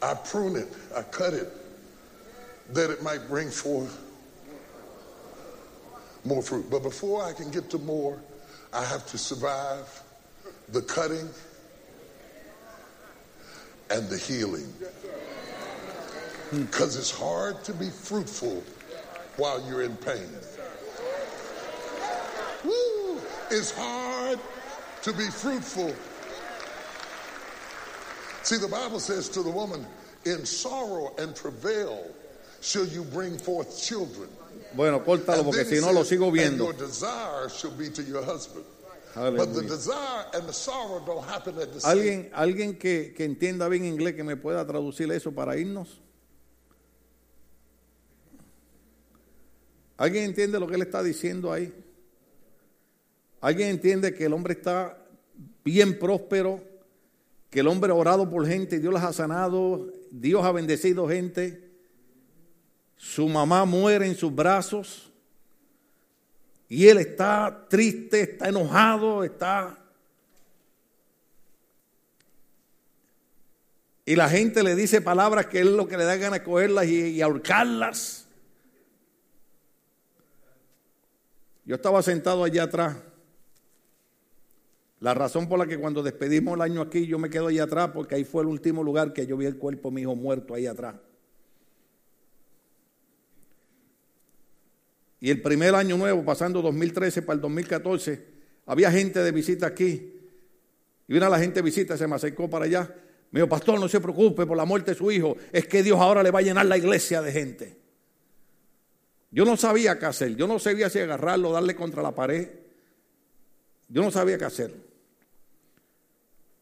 [0.00, 1.48] I prune it, I cut it,
[2.72, 4.00] that it might bring forth
[6.24, 6.70] more fruit.
[6.70, 8.16] But before I can get to more,
[8.72, 10.04] I have to survive
[10.68, 11.28] the cutting
[13.90, 14.72] and the healing.
[16.52, 18.62] Because it's hard to be fruitful
[19.36, 20.28] while you're in pain.
[22.64, 23.20] Woo!
[23.50, 24.38] It's hard
[25.02, 25.94] to be fruitful.
[28.42, 29.84] See, the Bible says to the woman,
[30.24, 32.06] in sorrow and travail
[32.60, 34.28] shall you bring forth children.
[34.74, 36.64] Bueno, córtalo porque si no lo sigo viendo.
[36.64, 38.64] Your desire shall be to your husband.
[39.14, 43.24] But the desire and the sorrow don't happen at the same ¿Alguien, alguien que, que
[43.24, 46.00] entienda bien inglés que me pueda traducir eso para irnos?
[49.96, 51.72] ¿Alguien entiende lo que él está diciendo ahí?
[53.40, 54.98] ¿Alguien entiende que el hombre está
[55.64, 56.62] bien próspero?
[57.50, 61.70] Que el hombre ha orado por gente, Dios las ha sanado, Dios ha bendecido gente.
[62.96, 65.10] Su mamá muere en sus brazos
[66.68, 69.78] y él está triste, está enojado, está...
[74.04, 77.08] Y la gente le dice palabras que es lo que le da ganas cogerlas y,
[77.08, 78.25] y ahorcarlas.
[81.66, 82.96] Yo estaba sentado allá atrás.
[85.00, 87.90] La razón por la que cuando despedimos el año aquí yo me quedo allá atrás
[87.92, 90.54] porque ahí fue el último lugar que yo vi el cuerpo de mi hijo muerto
[90.54, 90.94] ahí atrás.
[95.20, 98.24] Y el primer año nuevo, pasando 2013 para el 2014,
[98.66, 100.12] había gente de visita aquí.
[101.08, 102.94] Y vino la gente de visita, se me acercó para allá.
[103.32, 105.36] Me dijo, pastor, no se preocupe por la muerte de su hijo.
[105.52, 107.85] Es que Dios ahora le va a llenar la iglesia de gente.
[109.36, 110.34] Yo no sabía qué hacer.
[110.34, 112.48] Yo no sabía si agarrarlo, darle contra la pared.
[113.86, 114.74] Yo no sabía qué hacer.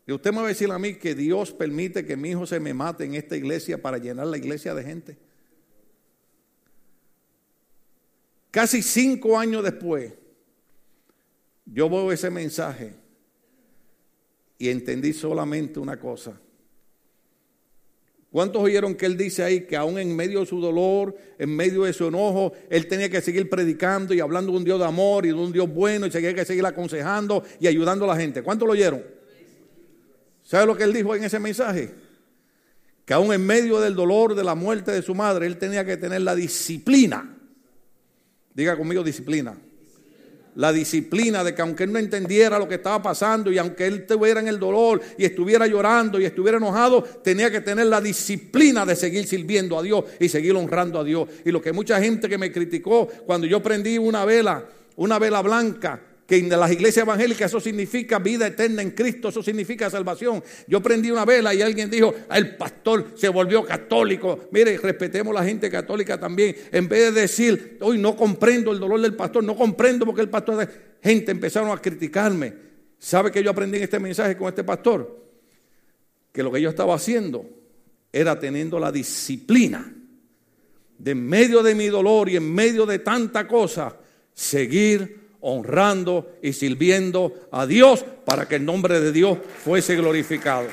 [0.08, 2.58] Y usted me va a decir a mí que Dios permite que mi hijo se
[2.58, 5.16] me mate en esta iglesia para llenar la iglesia de gente.
[8.50, 10.12] Casi cinco años después,
[11.66, 12.96] yo veo ese mensaje
[14.58, 16.40] y entendí solamente una cosa.
[18.34, 21.84] ¿Cuántos oyeron que él dice ahí que aún en medio de su dolor, en medio
[21.84, 25.24] de su enojo, él tenía que seguir predicando y hablando de un Dios de amor
[25.24, 28.42] y de un Dios bueno y tenía que seguir aconsejando y ayudando a la gente?
[28.42, 29.04] ¿Cuántos lo oyeron?
[30.42, 31.94] ¿Sabe lo que él dijo en ese mensaje?
[33.04, 35.96] que aún en medio del dolor de la muerte de su madre, él tenía que
[35.96, 37.38] tener la disciplina.
[38.52, 39.56] Diga conmigo disciplina
[40.56, 44.00] la disciplina de que aunque él no entendiera lo que estaba pasando y aunque él
[44.00, 48.86] estuviera en el dolor y estuviera llorando y estuviera enojado, tenía que tener la disciplina
[48.86, 51.28] de seguir sirviendo a Dios y seguir honrando a Dios.
[51.44, 54.64] Y lo que mucha gente que me criticó cuando yo prendí una vela,
[54.96, 59.42] una vela blanca, que en las iglesias evangélicas eso significa vida eterna en Cristo, eso
[59.42, 60.42] significa salvación.
[60.66, 64.48] Yo prendí una vela y alguien dijo, el pastor se volvió católico.
[64.50, 66.56] Mire, respetemos la gente católica también.
[66.72, 70.30] En vez de decir, hoy no comprendo el dolor del pastor, no comprendo porque el
[70.30, 70.68] pastor...
[71.02, 72.54] Gente empezaron a criticarme.
[72.98, 75.22] ¿Sabe que yo aprendí en este mensaje con este pastor?
[76.32, 77.46] Que lo que yo estaba haciendo
[78.10, 79.94] era teniendo la disciplina
[80.98, 83.98] de en medio de mi dolor y en medio de tanta cosa,
[84.32, 90.68] seguir honrando y sirviendo a Dios para que el nombre de Dios fuese glorificado.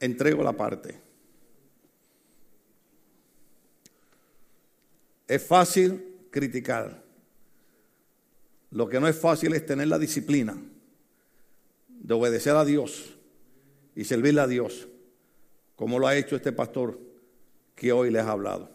[0.00, 1.00] Entrego la parte.
[5.26, 7.02] Es fácil criticar.
[8.70, 10.56] Lo que no es fácil es tener la disciplina
[11.88, 13.16] de obedecer a Dios
[13.96, 14.88] y servirle a Dios
[15.78, 16.98] como lo ha hecho este pastor
[17.76, 18.68] que hoy les ha hablado.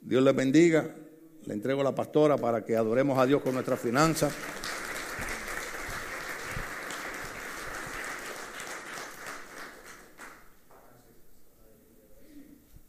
[0.00, 0.96] Dios les bendiga.
[1.44, 4.32] Le entrego a la pastora para que adoremos a Dios con nuestras finanzas.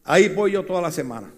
[0.06, 1.30] Ahí voy yo toda la semana.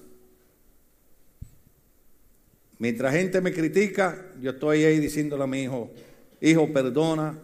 [2.78, 5.90] Mientras gente me critica, yo estoy ahí diciéndole a mi hijo,
[6.42, 7.40] hijo, perdona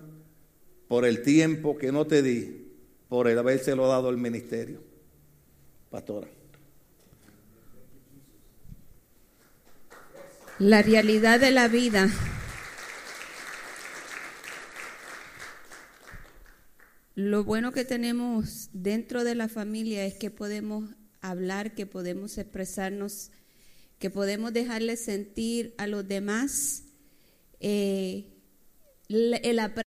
[0.88, 2.65] por el tiempo que no te di
[3.16, 4.84] por el habérselo dado al ministerio.
[5.90, 6.28] Pastora.
[10.60, 12.10] La realidad de la vida.
[17.16, 20.90] Lo bueno que tenemos dentro de la familia es que podemos
[21.22, 23.32] hablar, que podemos expresarnos,
[23.98, 26.84] que podemos dejarle sentir a los demás
[27.62, 28.26] eh,
[29.08, 29.85] el aprendizaje